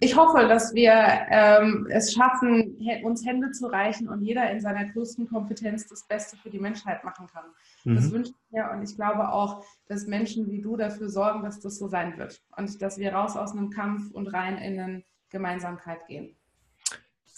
Ich 0.00 0.14
hoffe, 0.14 0.46
dass 0.46 0.74
wir 0.74 0.92
ähm, 1.30 1.86
es 1.90 2.12
schaffen, 2.12 2.76
uns 3.02 3.24
Hände 3.24 3.50
zu 3.52 3.66
reichen 3.66 4.08
und 4.08 4.22
jeder 4.22 4.50
in 4.50 4.60
seiner 4.60 4.84
größten 4.84 5.26
Kompetenz 5.28 5.86
das 5.88 6.06
Beste 6.06 6.36
für 6.36 6.50
die 6.50 6.58
Menschheit 6.58 7.02
machen 7.02 7.26
kann. 7.32 7.44
Mhm. 7.84 7.96
Das 7.96 8.10
wünsche 8.10 8.30
ich 8.32 8.52
mir 8.52 8.70
und 8.72 8.82
ich 8.82 8.94
glaube 8.94 9.30
auch, 9.30 9.64
dass 9.88 10.06
Menschen 10.06 10.50
wie 10.50 10.60
du 10.60 10.76
dafür 10.76 11.08
sorgen, 11.08 11.42
dass 11.42 11.60
das 11.60 11.78
so 11.78 11.88
sein 11.88 12.18
wird 12.18 12.42
und 12.56 12.82
dass 12.82 12.98
wir 12.98 13.12
raus 13.14 13.36
aus 13.36 13.52
einem 13.52 13.70
Kampf 13.70 14.10
und 14.12 14.26
rein 14.28 14.58
in 14.58 14.78
eine 14.78 15.02
Gemeinsamkeit 15.30 16.06
gehen. 16.06 16.36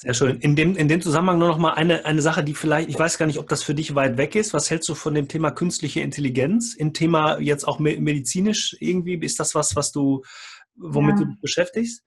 Sehr 0.01 0.15
schön. 0.15 0.39
In 0.39 0.55
dem, 0.55 0.77
in 0.77 0.87
dem 0.87 1.01
Zusammenhang 1.01 1.39
nur 1.39 1.49
noch 1.49 1.59
mal 1.59 1.75
eine, 1.75 2.05
eine 2.05 2.23
Sache, 2.23 2.45
die 2.45 2.55
vielleicht, 2.55 2.89
ich 2.89 2.99
weiß 2.99 3.19
gar 3.19 3.27
nicht, 3.27 3.39
ob 3.39 3.49
das 3.49 3.65
für 3.65 3.75
dich 3.75 3.97
weit 3.97 4.17
weg 4.17 4.37
ist. 4.37 4.55
Was 4.55 4.71
hältst 4.71 4.89
du 4.89 4.95
von 4.95 5.13
dem 5.13 5.27
Thema 5.27 5.51
künstliche 5.51 6.01
Intelligenz? 6.01 6.75
Im 6.75 6.93
Thema 6.93 7.41
jetzt 7.41 7.67
auch 7.67 7.81
medizinisch 7.81 8.77
irgendwie? 8.79 9.15
Ist 9.15 9.41
das 9.41 9.57
was, 9.57 9.75
was 9.75 9.91
du, 9.91 10.23
womit 10.77 11.19
ja. 11.19 11.25
du 11.25 11.31
dich 11.33 11.41
beschäftigst? 11.41 12.05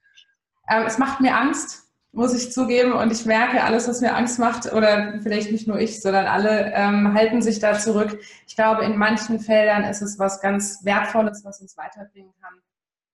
Ähm, 0.72 0.86
es 0.86 0.98
macht 0.98 1.20
mir 1.20 1.36
Angst, 1.36 1.92
muss 2.14 2.34
ich 2.34 2.52
zugeben. 2.52 2.94
Und 2.94 3.12
ich 3.12 3.26
merke, 3.26 3.64
alles, 3.64 3.88
was 3.88 4.02
mir 4.02 4.16
Angst 4.16 4.40
macht, 4.40 4.72
oder 4.72 5.20
vielleicht 5.22 5.52
nicht 5.52 5.68
nur 5.68 5.80
ich, 5.80 6.02
sondern 6.02 6.26
alle, 6.26 6.72
ähm, 6.74 7.14
halten 7.14 7.42
sich 7.42 7.60
da 7.60 7.78
zurück. 7.78 8.20
Ich 8.48 8.56
glaube, 8.56 8.86
in 8.86 8.98
manchen 8.98 9.40
Feldern 9.40 9.84
ist 9.84 10.02
es 10.02 10.18
was 10.18 10.42
ganz 10.42 10.84
Wertvolles, 10.86 11.44
was 11.44 11.62
uns 11.62 11.78
weiterbringen 11.78 12.34
kann. 12.42 12.62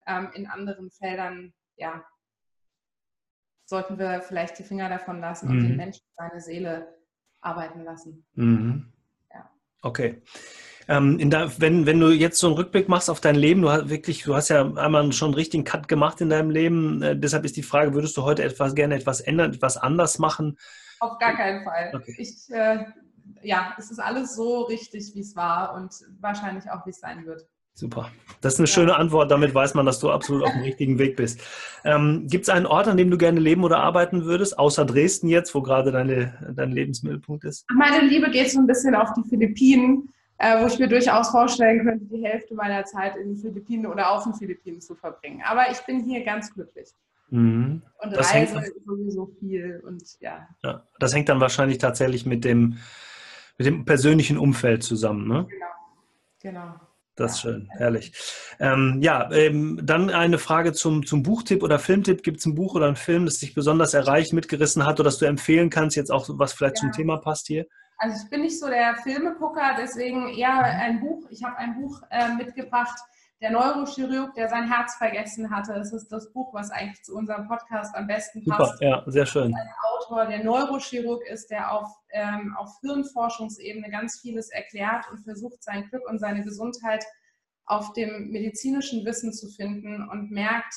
Ähm, 0.06 0.30
in 0.34 0.46
anderen 0.46 0.90
Feldern, 0.90 1.52
ja, 1.76 2.04
sollten 3.64 3.98
wir 3.98 4.20
vielleicht 4.20 4.58
die 4.58 4.64
Finger 4.64 4.88
davon 4.88 5.20
lassen 5.20 5.48
und 5.48 5.58
mhm. 5.58 5.68
den 5.68 5.76
Menschen 5.76 6.04
seine 6.16 6.40
Seele 6.40 6.94
arbeiten 7.40 7.82
lassen. 7.82 8.24
Mhm. 8.34 8.92
Okay. 9.86 10.20
Ähm, 10.88 11.30
der, 11.30 11.60
wenn, 11.60 11.86
wenn 11.86 12.00
du 12.00 12.10
jetzt 12.10 12.38
so 12.38 12.48
einen 12.48 12.56
Rückblick 12.56 12.88
machst 12.88 13.08
auf 13.08 13.20
dein 13.20 13.34
Leben, 13.34 13.62
du 13.62 13.70
hast 13.70 13.88
wirklich, 13.88 14.22
du 14.22 14.34
hast 14.34 14.48
ja 14.48 14.62
einmal 14.74 15.12
schon 15.12 15.28
einen 15.28 15.34
richtigen 15.34 15.64
Cut 15.64 15.88
gemacht 15.88 16.20
in 16.20 16.28
deinem 16.28 16.50
Leben. 16.50 17.02
Äh, 17.02 17.16
deshalb 17.16 17.44
ist 17.44 17.56
die 17.56 17.62
Frage, 17.62 17.94
würdest 17.94 18.16
du 18.16 18.22
heute 18.22 18.42
etwas 18.42 18.74
gerne 18.74 18.96
etwas 18.96 19.20
ändern, 19.20 19.52
etwas 19.52 19.76
anders 19.76 20.18
machen? 20.18 20.58
Auf 21.00 21.18
gar 21.18 21.36
keinen 21.36 21.64
Fall. 21.64 21.92
Okay. 21.94 22.16
Ich, 22.18 22.50
äh, 22.50 22.84
ja, 23.42 23.74
es 23.78 23.90
ist 23.90 23.98
alles 23.98 24.34
so 24.34 24.62
richtig, 24.62 25.12
wie 25.14 25.20
es 25.20 25.34
war 25.36 25.74
und 25.74 25.92
wahrscheinlich 26.20 26.70
auch, 26.70 26.84
wie 26.86 26.90
es 26.90 27.00
sein 27.00 27.26
wird. 27.26 27.46
Super. 27.76 28.10
Das 28.40 28.54
ist 28.54 28.58
eine 28.58 28.66
schöne 28.68 28.96
Antwort. 28.96 29.30
Damit 29.30 29.54
weiß 29.54 29.74
man, 29.74 29.84
dass 29.84 30.00
du 30.00 30.10
absolut 30.10 30.44
auf 30.44 30.52
dem 30.52 30.62
richtigen 30.62 30.98
Weg 30.98 31.14
bist. 31.14 31.42
Ähm, 31.84 32.26
Gibt 32.26 32.44
es 32.44 32.48
einen 32.48 32.64
Ort, 32.64 32.88
an 32.88 32.96
dem 32.96 33.10
du 33.10 33.18
gerne 33.18 33.38
leben 33.38 33.64
oder 33.64 33.80
arbeiten 33.80 34.24
würdest, 34.24 34.58
außer 34.58 34.86
Dresden 34.86 35.28
jetzt, 35.28 35.54
wo 35.54 35.60
gerade 35.60 35.92
deine, 35.92 36.54
dein 36.56 36.72
Lebensmittelpunkt 36.72 37.44
ist? 37.44 37.66
Meine 37.74 38.06
Liebe 38.06 38.30
geht 38.30 38.50
so 38.50 38.60
ein 38.60 38.66
bisschen 38.66 38.94
auf 38.94 39.10
die 39.12 39.28
Philippinen, 39.28 40.08
äh, 40.38 40.62
wo 40.62 40.66
ich 40.68 40.78
mir 40.78 40.88
durchaus 40.88 41.28
vorstellen 41.28 41.84
könnte, 41.84 42.06
die 42.06 42.24
Hälfte 42.24 42.54
meiner 42.54 42.82
Zeit 42.86 43.14
in 43.16 43.34
den 43.34 43.36
Philippinen 43.36 43.84
oder 43.84 44.10
auf 44.10 44.24
den 44.24 44.32
Philippinen 44.32 44.80
zu 44.80 44.94
verbringen. 44.94 45.42
Aber 45.44 45.70
ich 45.70 45.80
bin 45.80 46.02
hier 46.02 46.24
ganz 46.24 46.54
glücklich. 46.54 46.88
Mhm. 47.28 47.82
Und 48.02 48.16
das 48.16 48.32
reise 48.32 48.58
hängt, 48.58 48.72
sowieso 48.86 49.26
viel 49.38 49.82
und 49.86 50.02
ja. 50.20 50.48
ja. 50.64 50.82
Das 50.98 51.14
hängt 51.14 51.28
dann 51.28 51.40
wahrscheinlich 51.40 51.76
tatsächlich 51.76 52.24
mit 52.24 52.42
dem, 52.46 52.78
mit 53.58 53.66
dem 53.66 53.84
persönlichen 53.84 54.38
Umfeld 54.38 54.82
zusammen, 54.82 55.28
ne? 55.28 55.46
Genau. 55.50 55.66
Genau. 56.40 56.85
Das 57.16 57.32
ist 57.32 57.40
schön, 57.40 57.70
herrlich. 57.72 58.12
Ähm, 58.60 58.98
ja, 59.00 59.30
ähm, 59.32 59.80
dann 59.82 60.10
eine 60.10 60.36
Frage 60.36 60.74
zum, 60.74 61.06
zum 61.06 61.22
Buchtipp 61.22 61.62
oder 61.62 61.78
Filmtipp. 61.78 62.22
Gibt 62.22 62.40
es 62.40 62.46
ein 62.46 62.54
Buch 62.54 62.74
oder 62.74 62.86
einen 62.86 62.96
Film, 62.96 63.24
das 63.24 63.38
dich 63.38 63.54
besonders 63.54 63.94
erreicht, 63.94 64.34
mitgerissen 64.34 64.84
hat 64.84 65.00
oder 65.00 65.08
das 65.08 65.16
du 65.16 65.24
empfehlen 65.24 65.70
kannst, 65.70 65.96
jetzt 65.96 66.10
auch 66.10 66.28
was 66.32 66.52
vielleicht 66.52 66.76
ja. 66.76 66.80
zum 66.82 66.92
Thema 66.92 67.16
passt 67.16 67.46
hier? 67.46 67.64
Also 67.96 68.22
ich 68.22 68.28
bin 68.28 68.42
nicht 68.42 68.60
so 68.60 68.68
der 68.68 68.96
Filmegucker, 68.96 69.76
deswegen 69.78 70.28
eher 70.28 70.62
ein 70.62 71.00
Buch. 71.00 71.26
Ich 71.30 71.42
habe 71.42 71.56
ein 71.56 71.80
Buch 71.80 72.02
äh, 72.10 72.34
mitgebracht, 72.34 72.98
der 73.40 73.50
Neurochirurg, 73.50 74.34
der 74.34 74.48
sein 74.48 74.70
Herz 74.70 74.94
vergessen 74.96 75.50
hatte. 75.50 75.74
Das 75.74 75.92
ist 75.92 76.08
das 76.08 76.32
Buch, 76.32 76.54
was 76.54 76.70
eigentlich 76.70 77.02
zu 77.02 77.14
unserem 77.14 77.46
Podcast 77.46 77.94
am 77.94 78.06
besten 78.06 78.44
passt. 78.44 78.72
Super, 78.74 78.84
ja, 78.84 79.04
sehr 79.06 79.26
schön. 79.26 79.54
Ein 79.54 79.68
Autor, 79.92 80.26
der 80.26 80.42
Neurochirurg 80.42 81.22
ist, 81.26 81.50
der 81.50 81.72
auf, 81.72 81.88
ähm, 82.10 82.56
auf 82.56 82.70
Hirnforschungsebene 82.80 83.90
ganz 83.90 84.20
vieles 84.20 84.50
erklärt 84.50 85.04
und 85.10 85.18
versucht, 85.18 85.62
sein 85.62 85.86
Glück 85.90 86.08
und 86.08 86.18
seine 86.18 86.44
Gesundheit 86.44 87.04
auf 87.66 87.92
dem 87.92 88.30
medizinischen 88.30 89.04
Wissen 89.04 89.32
zu 89.32 89.48
finden 89.48 90.08
und 90.08 90.30
merkt, 90.30 90.72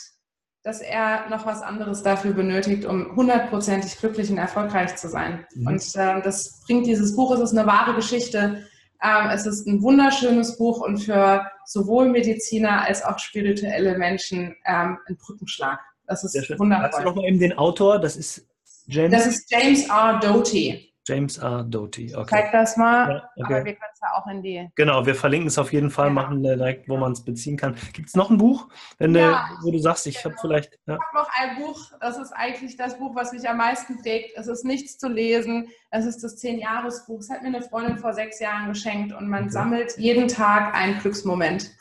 dass 0.63 0.81
er 0.81 1.29
noch 1.29 1.45
was 1.45 1.61
anderes 1.61 2.03
dafür 2.03 2.33
benötigt, 2.33 2.83
um 2.83 3.15
hundertprozentig 3.15 3.97
glücklich 3.97 4.29
und 4.29 4.37
erfolgreich 4.37 4.97
zu 4.97 5.07
sein. 5.07 5.45
Mhm. 5.55 5.67
Und 5.67 5.95
äh, 5.95 6.21
das 6.21 6.61
bringt 6.65 6.85
dieses 6.85 7.15
Buch, 7.15 7.31
es 7.31 7.39
ist 7.39 7.57
eine 7.57 7.65
wahre 7.65 7.95
Geschichte, 7.95 8.67
es 9.01 9.45
ist 9.45 9.65
ein 9.67 9.81
wunderschönes 9.81 10.57
Buch 10.57 10.81
und 10.81 10.97
für 10.97 11.45
sowohl 11.65 12.09
Mediziner 12.09 12.85
als 12.85 13.03
auch 13.03 13.19
spirituelle 13.19 13.97
Menschen 13.97 14.55
ähm, 14.65 14.97
ein 15.07 15.17
Brückenschlag. 15.17 15.79
Das 16.05 16.23
ist 16.23 16.35
wunderbar. 16.59 16.91
Sagst 16.91 16.99
du 16.99 17.03
nochmal 17.09 17.25
eben 17.25 17.39
den 17.39 17.57
Autor? 17.57 17.99
Das 17.99 18.15
ist 18.15 18.45
James? 18.87 19.11
Das 19.11 19.27
ist 19.27 19.51
James 19.51 19.87
R. 19.87 20.19
Doty. 20.19 20.88
James 21.09 21.39
R. 21.39 21.63
Doty. 21.63 22.15
Okay. 22.15 22.27
Zeig 22.29 22.51
das 22.51 22.77
mal, 22.77 23.09
ja, 23.35 23.43
okay. 23.43 23.53
aber 23.55 23.65
wir 23.65 23.73
können 23.73 23.91
es 23.91 23.99
ja 23.99 24.07
auch 24.13 24.27
in 24.27 24.43
die. 24.43 24.69
Genau, 24.75 25.05
wir 25.05 25.15
verlinken 25.15 25.47
es 25.47 25.57
auf 25.57 25.73
jeden 25.73 25.89
Fall, 25.89 26.07
ja. 26.07 26.13
machen 26.13 26.43
direkt, 26.43 26.87
wo 26.87 26.97
man 26.97 27.13
es 27.13 27.25
beziehen 27.25 27.57
kann. 27.57 27.75
Gibt 27.93 28.09
es 28.09 28.15
noch 28.15 28.29
ein 28.29 28.37
Buch, 28.37 28.67
wenn 28.99 29.15
ja, 29.15 29.49
du, 29.59 29.67
wo 29.67 29.71
du 29.71 29.79
sagst, 29.79 30.05
ich 30.05 30.21
genau. 30.21 30.35
habe 30.35 30.41
vielleicht. 30.41 30.73
Ich 30.73 30.93
habe 30.93 31.01
noch 31.15 31.29
ein 31.33 31.57
Buch, 31.57 31.91
das 31.99 32.17
ist 32.19 32.31
eigentlich 32.31 32.77
das 32.77 32.97
Buch, 32.99 33.15
was 33.15 33.33
mich 33.33 33.49
am 33.49 33.57
meisten 33.57 34.01
prägt. 34.01 34.37
Es 34.37 34.47
ist 34.47 34.63
nichts 34.63 34.99
zu 34.99 35.09
lesen. 35.09 35.69
Es 35.89 36.05
ist 36.05 36.23
das 36.23 36.37
Zehn-Jahres-Buch. 36.37 37.19
Es 37.19 37.31
hat 37.31 37.41
mir 37.41 37.47
eine 37.47 37.63
Freundin 37.63 37.97
vor 37.97 38.13
sechs 38.13 38.39
Jahren 38.39 38.67
geschenkt 38.69 39.11
und 39.11 39.27
man 39.27 39.49
sammelt 39.49 39.97
jeden 39.97 40.27
Tag 40.27 40.75
einen 40.75 40.99
Glücksmoment. 40.99 41.71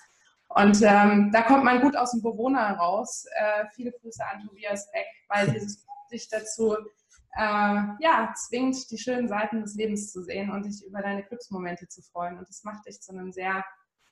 Und 0.48 0.80
ähm, 0.82 1.30
da 1.32 1.42
kommt 1.42 1.64
man 1.64 1.82
gut 1.82 1.94
aus 1.96 2.12
dem 2.12 2.22
Bewohner 2.22 2.76
raus. 2.78 3.26
Äh, 3.36 3.66
viele 3.74 3.92
Grüße 3.92 4.24
an 4.24 4.46
Tobias 4.46 4.90
Beck, 4.92 5.06
weil 5.28 5.50
dieses 5.52 5.84
Buch 5.84 6.08
sich 6.08 6.28
dazu 6.28 6.74
äh, 7.36 7.42
ja, 8.00 8.32
zwingt, 8.34 8.90
die 8.90 8.98
schönen 8.98 9.28
Seiten 9.28 9.62
des 9.62 9.74
Lebens 9.74 10.12
zu 10.12 10.22
sehen 10.22 10.50
und 10.50 10.64
dich 10.64 10.84
über 10.86 11.02
deine 11.02 11.22
Glücksmomente 11.24 11.88
zu 11.88 12.02
freuen. 12.02 12.38
Und 12.38 12.48
das 12.48 12.64
macht 12.64 12.86
dich 12.86 13.00
zu 13.00 13.12
einem 13.12 13.32
sehr 13.32 13.64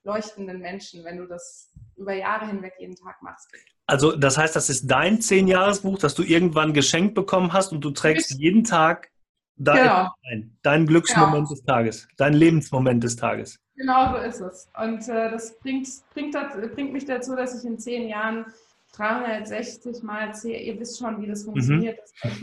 leuchtenden 0.05 0.61
Menschen, 0.61 1.05
wenn 1.05 1.18
du 1.18 1.26
das 1.26 1.72
über 1.96 2.14
Jahre 2.14 2.46
hinweg 2.46 2.74
jeden 2.79 2.94
Tag 2.94 3.20
machst. 3.22 3.48
Also 3.87 4.16
das 4.16 4.38
heißt, 4.38 4.55
das 4.55 4.70
ist 4.70 4.87
dein 4.87 5.20
Zehn-Jahres-Buch, 5.20 5.98
das 5.98 6.14
du 6.14 6.22
irgendwann 6.22 6.72
geschenkt 6.72 7.14
bekommen 7.14 7.52
hast 7.52 7.72
und 7.72 7.81
du 7.83 7.90
trägst 7.90 8.31
ich, 8.33 8.38
jeden 8.38 8.64
Tag 8.64 9.11
da 9.57 9.74
genau. 9.74 10.14
ein, 10.31 10.57
dein 10.62 10.87
Glücksmoment 10.87 11.48
genau. 11.48 11.48
des 11.48 11.64
Tages, 11.64 12.09
dein 12.16 12.35
Lebensmoment 12.35 13.02
des 13.02 13.16
Tages. 13.16 13.59
Genau 13.74 14.12
so 14.12 14.18
ist 14.18 14.40
es. 14.40 14.68
Und 14.81 15.09
äh, 15.09 15.31
das 15.31 15.59
bringt, 15.59 15.88
bringt, 16.14 16.37
bringt 16.74 16.92
mich 16.92 17.05
dazu, 17.05 17.35
dass 17.35 17.59
ich 17.59 17.68
in 17.68 17.79
zehn 17.79 18.09
Jahren 18.09 18.46
360 18.94 20.02
mal 20.02 20.35
zähle. 20.35 20.59
Ihr 20.59 20.81
wisst 20.81 20.98
schon, 20.98 21.20
wie 21.20 21.26
das 21.26 21.42
mhm. 21.42 21.50
funktioniert. 21.52 21.98
Mhm. 21.98 22.22
Das 22.22 22.42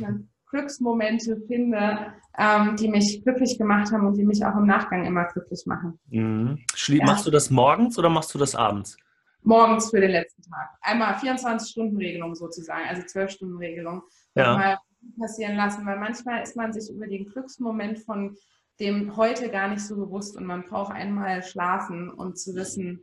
Glücksmomente 0.53 1.41
finde, 1.47 2.13
ähm, 2.37 2.75
die 2.75 2.87
mich 2.87 3.23
glücklich 3.23 3.57
gemacht 3.57 3.91
haben 3.91 4.05
und 4.05 4.15
die 4.15 4.23
mich 4.23 4.45
auch 4.45 4.55
im 4.55 4.67
Nachgang 4.67 5.05
immer 5.05 5.25
glücklich 5.25 5.63
machen. 5.65 5.99
Mhm. 6.09 6.59
Ja. 6.87 7.05
Machst 7.05 7.25
du 7.25 7.31
das 7.31 7.49
morgens 7.49 7.97
oder 7.97 8.09
machst 8.09 8.33
du 8.33 8.37
das 8.37 8.53
abends? 8.55 8.95
Morgens 9.41 9.89
für 9.89 9.99
den 9.99 10.11
letzten 10.11 10.43
Tag. 10.43 10.69
Einmal 10.81 11.15
24-Stunden-Regelung 11.15 12.35
sozusagen, 12.35 12.87
also 12.87 13.01
12-Stunden-Regelung. 13.01 14.03
Ja. 14.35 14.53
Mal 14.57 14.77
passieren 15.19 15.55
lassen, 15.55 15.85
weil 15.85 15.99
manchmal 15.99 16.43
ist 16.43 16.55
man 16.55 16.71
sich 16.71 16.89
über 16.93 17.07
den 17.07 17.25
Glücksmoment 17.25 17.99
von 17.99 18.37
dem 18.79 19.17
heute 19.17 19.49
gar 19.49 19.67
nicht 19.67 19.85
so 19.85 19.95
bewusst 19.95 20.37
und 20.37 20.45
man 20.45 20.63
braucht 20.63 20.93
einmal 20.93 21.43
schlafen, 21.43 22.09
um 22.09 22.35
zu 22.35 22.55
wissen, 22.55 23.01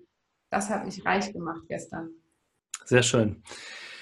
das 0.50 0.70
hat 0.70 0.84
mich 0.84 1.04
reich 1.04 1.32
gemacht 1.32 1.62
gestern. 1.68 2.10
Sehr 2.84 3.02
schön. 3.02 3.42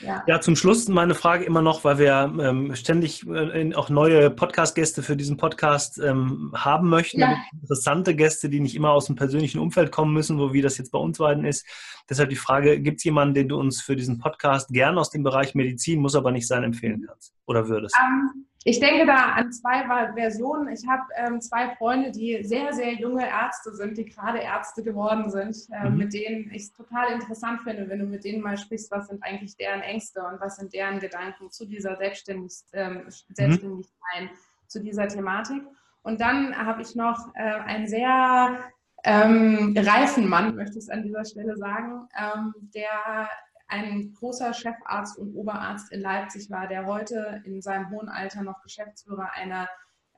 Ja. 0.00 0.22
ja, 0.26 0.40
zum 0.40 0.56
Schluss 0.56 0.88
meine 0.88 1.14
Frage 1.14 1.44
immer 1.44 1.62
noch, 1.62 1.84
weil 1.84 1.98
wir 1.98 2.32
ähm, 2.40 2.74
ständig 2.76 3.26
äh, 3.26 3.74
auch 3.74 3.88
neue 3.88 4.30
Podcast-Gäste 4.30 5.02
für 5.02 5.16
diesen 5.16 5.36
Podcast 5.36 5.98
ähm, 5.98 6.52
haben 6.54 6.88
möchten. 6.88 7.20
Ja. 7.20 7.36
Interessante 7.60 8.14
Gäste, 8.14 8.48
die 8.48 8.60
nicht 8.60 8.76
immer 8.76 8.90
aus 8.90 9.06
dem 9.06 9.16
persönlichen 9.16 9.58
Umfeld 9.58 9.90
kommen 9.90 10.12
müssen, 10.12 10.38
so 10.38 10.52
wie 10.52 10.62
das 10.62 10.78
jetzt 10.78 10.92
bei 10.92 10.98
uns 10.98 11.18
beiden 11.18 11.44
ist. 11.44 11.66
Deshalb 12.08 12.30
die 12.30 12.36
Frage, 12.36 12.80
gibt 12.80 12.98
es 12.98 13.04
jemanden, 13.04 13.34
den 13.34 13.48
du 13.48 13.58
uns 13.58 13.82
für 13.82 13.96
diesen 13.96 14.18
Podcast 14.18 14.68
gern 14.70 14.98
aus 14.98 15.10
dem 15.10 15.22
Bereich 15.22 15.54
Medizin, 15.54 16.00
muss 16.00 16.14
aber 16.14 16.30
nicht 16.30 16.46
sein, 16.46 16.64
empfehlen 16.64 17.04
kannst 17.06 17.34
oder 17.46 17.68
würdest? 17.68 17.94
Um, 17.98 18.30
ähm, 18.36 18.47
Ich 18.68 18.80
denke 18.80 19.06
da 19.06 19.32
an 19.32 19.50
zwei 19.50 19.82
Versionen. 20.14 20.68
Ich 20.68 20.86
habe 20.86 21.02
ähm, 21.16 21.40
zwei 21.40 21.74
Freunde, 21.76 22.10
die 22.10 22.44
sehr, 22.44 22.74
sehr 22.74 22.92
junge 22.92 23.26
Ärzte 23.26 23.74
sind, 23.74 23.96
die 23.96 24.04
gerade 24.04 24.40
Ärzte 24.40 24.82
geworden 24.82 25.30
sind, 25.30 25.56
äh, 25.72 25.88
mhm. 25.88 25.96
mit 25.96 26.12
denen 26.12 26.50
ich 26.52 26.64
es 26.64 26.72
total 26.74 27.12
interessant 27.12 27.62
finde, 27.62 27.88
wenn 27.88 28.00
du 28.00 28.04
mit 28.04 28.24
denen 28.24 28.42
mal 28.42 28.58
sprichst, 28.58 28.90
was 28.90 29.06
sind 29.06 29.24
eigentlich 29.24 29.56
deren 29.56 29.80
Ängste 29.80 30.20
und 30.22 30.38
was 30.42 30.56
sind 30.56 30.74
deren 30.74 31.00
Gedanken 31.00 31.50
zu 31.50 31.64
dieser 31.64 31.96
Selbstständig 31.96 32.52
ähm, 32.74 33.04
Selbstständigkeit, 33.08 34.22
mhm. 34.22 34.28
zu 34.66 34.82
dieser 34.82 35.08
Thematik. 35.08 35.62
Und 36.02 36.20
dann 36.20 36.54
habe 36.54 36.82
ich 36.82 36.94
noch 36.94 37.34
äh, 37.36 37.40
einen 37.40 37.88
sehr 37.88 38.58
ähm, 39.02 39.74
reifen 39.78 40.28
Mann, 40.28 40.56
möchte 40.56 40.72
ich 40.72 40.84
es 40.84 40.90
an 40.90 41.04
dieser 41.04 41.24
Stelle 41.24 41.56
sagen, 41.56 42.06
ähm, 42.18 42.52
der 42.74 43.30
ein 43.68 44.14
großer 44.18 44.52
Chefarzt 44.52 45.18
und 45.18 45.34
Oberarzt 45.34 45.92
in 45.92 46.00
Leipzig 46.00 46.50
war, 46.50 46.66
der 46.66 46.86
heute 46.86 47.42
in 47.44 47.62
seinem 47.62 47.90
hohen 47.90 48.08
Alter 48.08 48.42
noch 48.42 48.62
Geschäftsführer 48.62 49.30
einer, 49.34 49.68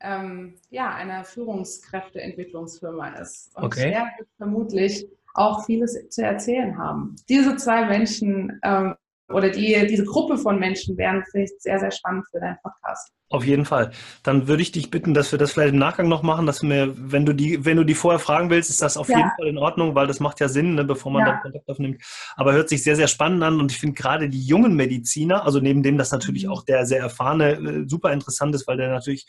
ähm, 0.01 0.55
ja, 0.71 0.95
einer 0.95 1.25
Führungskräfteentwicklungsfirma 1.25 3.09
ist. 3.17 3.55
Und 3.57 3.65
okay. 3.65 3.93
er 3.93 4.05
wird 4.19 4.29
vermutlich 4.37 5.07
auch 5.35 5.65
vieles 5.67 6.09
zu 6.09 6.25
erzählen 6.25 6.79
haben. 6.79 7.17
Diese 7.29 7.57
zwei 7.57 7.85
Menschen 7.85 8.61
ähm, 8.63 8.95
oder 9.31 9.51
die, 9.51 9.87
diese 9.89 10.05
Gruppe 10.05 10.39
von 10.39 10.59
Menschen 10.59 10.97
wären 10.97 11.25
vielleicht 11.31 11.61
sehr, 11.63 11.79
sehr 11.79 11.91
spannend 11.91 12.25
für 12.31 12.41
deinen 12.41 12.59
Podcast. 12.63 13.13
Auf 13.33 13.45
jeden 13.45 13.65
Fall. 13.65 13.93
Dann 14.25 14.49
würde 14.49 14.63
ich 14.63 14.73
dich 14.73 14.91
bitten, 14.91 15.15
dass 15.15 15.31
wir 15.31 15.39
das 15.39 15.53
vielleicht 15.53 15.73
im 15.73 15.79
Nachgang 15.79 16.09
noch 16.09 16.25
machen, 16.25 16.47
dass 16.47 16.63
mir, 16.63 16.93
wenn 16.97 17.25
du 17.25 17.33
die, 17.33 17.65
wenn 17.65 17.77
du 17.77 17.85
die 17.85 17.95
vorher 17.95 18.19
fragen 18.19 18.51
willst, 18.51 18.71
ist 18.71 18.83
das 18.83 18.97
auf 18.97 19.09
ja. 19.09 19.19
jeden 19.19 19.31
Fall 19.37 19.47
in 19.47 19.59
Ordnung, 19.59 19.95
weil 19.95 20.09
das 20.09 20.19
macht 20.19 20.41
ja 20.41 20.49
Sinn, 20.49 20.75
ne, 20.75 20.83
bevor 20.83 21.13
man 21.13 21.25
ja. 21.25 21.33
dann 21.33 21.43
Kontakt 21.43 21.69
aufnimmt. 21.69 22.03
Aber 22.35 22.53
hört 22.53 22.69
sich 22.69 22.83
sehr, 22.83 22.97
sehr 22.97 23.07
spannend 23.07 23.45
an 23.45 23.61
und 23.61 23.71
ich 23.71 23.79
finde 23.79 23.95
gerade 23.95 24.29
die 24.29 24.45
jungen 24.45 24.75
Mediziner, 24.75 25.45
also 25.45 25.61
neben 25.61 25.85
dem, 25.85 25.97
dass 25.97 26.11
natürlich 26.11 26.47
mhm. 26.47 26.51
auch 26.51 26.65
der 26.65 26.87
sehr 26.87 27.01
erfahrene 27.01 27.53
äh, 27.53 27.89
super 27.89 28.13
interessant 28.13 28.53
ist, 28.57 28.67
weil 28.67 28.79
der 28.79 28.91
natürlich 28.91 29.27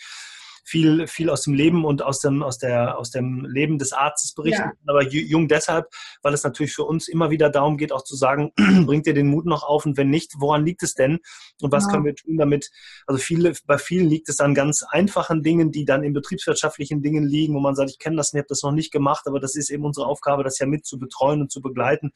viel, 0.64 1.08
viel 1.08 1.30
aus 1.30 1.44
dem 1.44 1.54
Leben 1.54 1.86
und 1.86 2.02
aus 2.02 2.20
dem, 2.20 2.44
aus 2.44 2.58
der, 2.58 2.98
aus 2.98 3.12
dem 3.12 3.46
Leben 3.46 3.78
des 3.78 3.94
Arztes 3.94 4.34
berichten. 4.34 4.62
Ja. 4.62 4.72
Aber 4.88 5.04
jung 5.04 5.48
deshalb, 5.48 5.88
weil 6.22 6.34
es 6.34 6.44
natürlich 6.44 6.74
für 6.74 6.84
uns 6.84 7.08
immer 7.08 7.30
wieder 7.30 7.50
darum 7.50 7.78
geht, 7.78 7.92
auch 7.92 8.04
zu 8.04 8.16
sagen, 8.16 8.52
bringt 8.86 9.08
ihr 9.08 9.14
den 9.14 9.28
Mut 9.28 9.46
noch 9.46 9.64
auf 9.64 9.86
und 9.86 9.98
wenn 9.98 10.10
nicht, 10.10 10.34
woran 10.38 10.66
liegt 10.66 10.84
es 10.84 10.94
denn? 10.94 11.20
Und 11.62 11.72
was 11.72 11.86
ja. 11.86 11.92
können 11.92 12.06
wir 12.06 12.16
tun 12.16 12.38
damit? 12.38 12.70
Also 13.08 13.22
viele, 13.22 13.54
bei 13.66 13.78
vielen 13.78 14.08
liegt 14.08 14.30
es 14.30 14.40
an 14.40 14.54
ganz 14.54 14.84
einfachen 14.84 15.44
Dingen, 15.44 15.72
die 15.72 15.86
dann 15.86 16.04
in 16.04 16.14
betriebswirtschaftlichen 16.14 17.02
Dingen 17.02 17.26
liegen, 17.26 17.56
wo 17.56 17.60
man 17.60 17.76
sagt, 17.76 17.90
ich 17.90 18.00
kenne 18.00 18.18
das 18.18 18.34
und 18.34 18.40
habe 18.40 18.48
das 18.48 18.64
noch 18.64 18.72
nicht 18.72 18.92
gemacht, 18.92 19.28
aber 19.28 19.40
das 19.40 19.56
ist 19.56 19.70
eben 19.70 19.86
unsere 19.86 20.06
Aufgabe, 20.06 20.44
das 20.44 20.60
ja 20.60 20.66
mit 20.66 20.86
zu 20.86 21.00
betreuen 21.00 21.42
und 21.42 21.52
zu 21.52 21.62
begleiten 21.62 22.12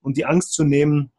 und 0.00 0.16
die 0.16 0.26
Angst 0.26 0.52
zu 0.52 0.64
nehmen, 0.64 1.12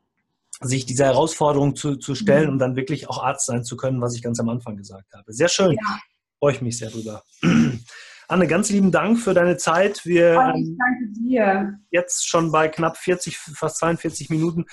sich 0.61 0.85
dieser 0.85 1.05
Herausforderung 1.05 1.75
zu, 1.75 1.97
zu 1.97 2.15
stellen 2.15 2.47
mhm. 2.47 2.53
und 2.53 2.59
dann 2.59 2.75
wirklich 2.75 3.09
auch 3.09 3.21
Arzt 3.23 3.45
sein 3.45 3.63
zu 3.63 3.75
können, 3.75 4.01
was 4.01 4.15
ich 4.15 4.21
ganz 4.21 4.39
am 4.39 4.49
Anfang 4.49 4.77
gesagt 4.77 5.13
habe. 5.13 5.33
Sehr 5.33 5.49
schön. 5.49 5.73
Ja. 5.73 5.99
Freue 6.45 6.53
ich 6.53 6.61
mich 6.61 6.77
sehr 6.77 6.91
drüber. 6.91 7.23
Anne, 8.27 8.45
ganz 8.45 8.69
lieben 8.69 8.91
Dank 8.91 9.19
für 9.19 9.33
deine 9.33 9.57
Zeit. 9.57 10.05
Wir 10.05 10.37
oh, 10.37 10.55
ich 10.55 10.77
danke 10.77 11.11
dir. 11.19 11.79
Jetzt 11.89 12.29
schon 12.29 12.51
bei 12.51 12.67
knapp 12.67 12.97
40, 12.97 13.35
fast 13.35 13.79
42 13.79 14.29
Minuten. 14.29 14.65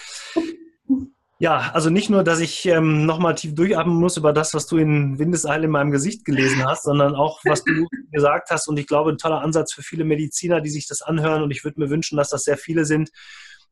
Ja, 1.38 1.70
also 1.72 1.88
nicht 1.88 2.10
nur, 2.10 2.24
dass 2.24 2.40
ich 2.40 2.66
ähm, 2.66 3.06
nochmal 3.06 3.36
tief 3.36 3.54
durchatmen 3.54 3.96
muss 3.96 4.18
über 4.18 4.34
das, 4.34 4.52
was 4.52 4.66
du 4.66 4.76
in 4.76 5.18
Windeseile 5.18 5.64
in 5.64 5.70
meinem 5.70 5.92
Gesicht 5.92 6.26
gelesen 6.26 6.62
hast, 6.66 6.82
sondern 6.82 7.14
auch, 7.14 7.40
was 7.46 7.64
du 7.64 7.88
gesagt 8.12 8.50
hast. 8.50 8.68
Und 8.68 8.78
ich 8.78 8.86
glaube, 8.86 9.08
ein 9.08 9.16
toller 9.16 9.40
Ansatz 9.40 9.72
für 9.72 9.82
viele 9.82 10.04
Mediziner, 10.04 10.60
die 10.60 10.68
sich 10.68 10.86
das 10.86 11.00
anhören. 11.00 11.42
Und 11.42 11.52
ich 11.52 11.64
würde 11.64 11.80
mir 11.80 11.88
wünschen, 11.88 12.18
dass 12.18 12.28
das 12.28 12.44
sehr 12.44 12.58
viele 12.58 12.84
sind, 12.84 13.08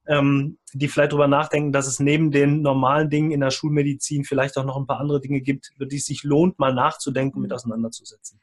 ähm, 0.06 0.58
die 0.72 0.88
vielleicht 0.88 1.12
darüber 1.12 1.28
nachdenken, 1.28 1.72
dass 1.72 1.86
es 1.86 2.00
neben 2.00 2.30
den 2.30 2.62
normalen 2.62 3.10
Dingen 3.10 3.30
in 3.30 3.40
der 3.40 3.50
Schulmedizin 3.50 4.24
vielleicht 4.24 4.56
auch 4.56 4.64
noch 4.64 4.76
ein 4.76 4.86
paar 4.86 5.00
andere 5.00 5.20
Dinge 5.20 5.40
gibt, 5.40 5.72
über 5.76 5.86
die 5.86 5.96
es 5.96 6.06
sich 6.06 6.22
lohnt, 6.24 6.58
mal 6.58 6.74
nachzudenken, 6.74 7.40
mit 7.40 7.52
auseinanderzusetzen. 7.52 8.40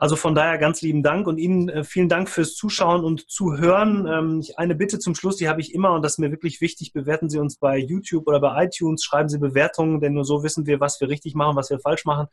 Also 0.00 0.14
von 0.14 0.36
daher 0.36 0.58
ganz 0.58 0.80
lieben 0.80 1.02
Dank 1.02 1.26
und 1.26 1.38
Ihnen 1.38 1.68
äh, 1.68 1.82
vielen 1.82 2.08
Dank 2.08 2.28
fürs 2.28 2.54
Zuschauen 2.54 3.02
und 3.02 3.28
Zuhören. 3.28 4.06
Ähm, 4.06 4.44
eine 4.56 4.76
Bitte 4.76 5.00
zum 5.00 5.16
Schluss, 5.16 5.36
die 5.36 5.48
habe 5.48 5.60
ich 5.60 5.74
immer 5.74 5.92
und 5.92 6.02
das 6.02 6.12
ist 6.12 6.18
mir 6.18 6.30
wirklich 6.30 6.60
wichtig. 6.60 6.92
Bewerten 6.92 7.28
Sie 7.28 7.38
uns 7.38 7.56
bei 7.56 7.78
YouTube 7.78 8.28
oder 8.28 8.40
bei 8.40 8.64
iTunes, 8.64 9.02
schreiben 9.02 9.28
Sie 9.28 9.38
Bewertungen, 9.38 10.00
denn 10.00 10.14
nur 10.14 10.24
so 10.24 10.44
wissen 10.44 10.66
wir, 10.66 10.78
was 10.78 11.00
wir 11.00 11.08
richtig 11.08 11.34
machen, 11.34 11.56
was 11.56 11.70
wir 11.70 11.80
falsch 11.80 12.04
machen. 12.04 12.28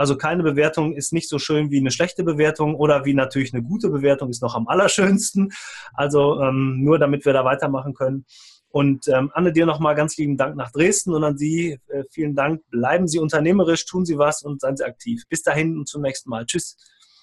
Also 0.00 0.16
keine 0.16 0.42
Bewertung 0.42 0.94
ist 0.94 1.12
nicht 1.12 1.28
so 1.28 1.38
schön 1.38 1.70
wie 1.70 1.76
eine 1.76 1.90
schlechte 1.90 2.24
Bewertung 2.24 2.74
oder 2.74 3.04
wie 3.04 3.12
natürlich 3.12 3.52
eine 3.52 3.62
gute 3.62 3.90
Bewertung 3.90 4.30
ist 4.30 4.40
noch 4.40 4.54
am 4.54 4.66
allerschönsten. 4.66 5.52
Also 5.92 6.40
ähm, 6.40 6.82
nur 6.82 6.98
damit 6.98 7.26
wir 7.26 7.34
da 7.34 7.44
weitermachen 7.44 7.92
können. 7.92 8.24
Und 8.70 9.08
ähm, 9.08 9.30
Anne, 9.34 9.52
dir 9.52 9.66
nochmal 9.66 9.94
ganz 9.94 10.16
lieben 10.16 10.38
Dank 10.38 10.56
nach 10.56 10.72
Dresden 10.72 11.12
und 11.12 11.22
an 11.22 11.36
Sie 11.36 11.78
äh, 11.88 12.04
vielen 12.10 12.34
Dank. 12.34 12.62
Bleiben 12.70 13.08
Sie 13.08 13.18
unternehmerisch, 13.18 13.84
tun 13.84 14.06
Sie 14.06 14.16
was 14.16 14.42
und 14.42 14.62
seien 14.62 14.78
Sie 14.78 14.84
aktiv. 14.84 15.24
Bis 15.28 15.42
dahin 15.42 15.76
und 15.76 15.86
zum 15.86 16.00
nächsten 16.00 16.30
Mal. 16.30 16.46
Tschüss. 16.46 16.78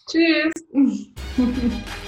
Tschüss. 0.08 0.54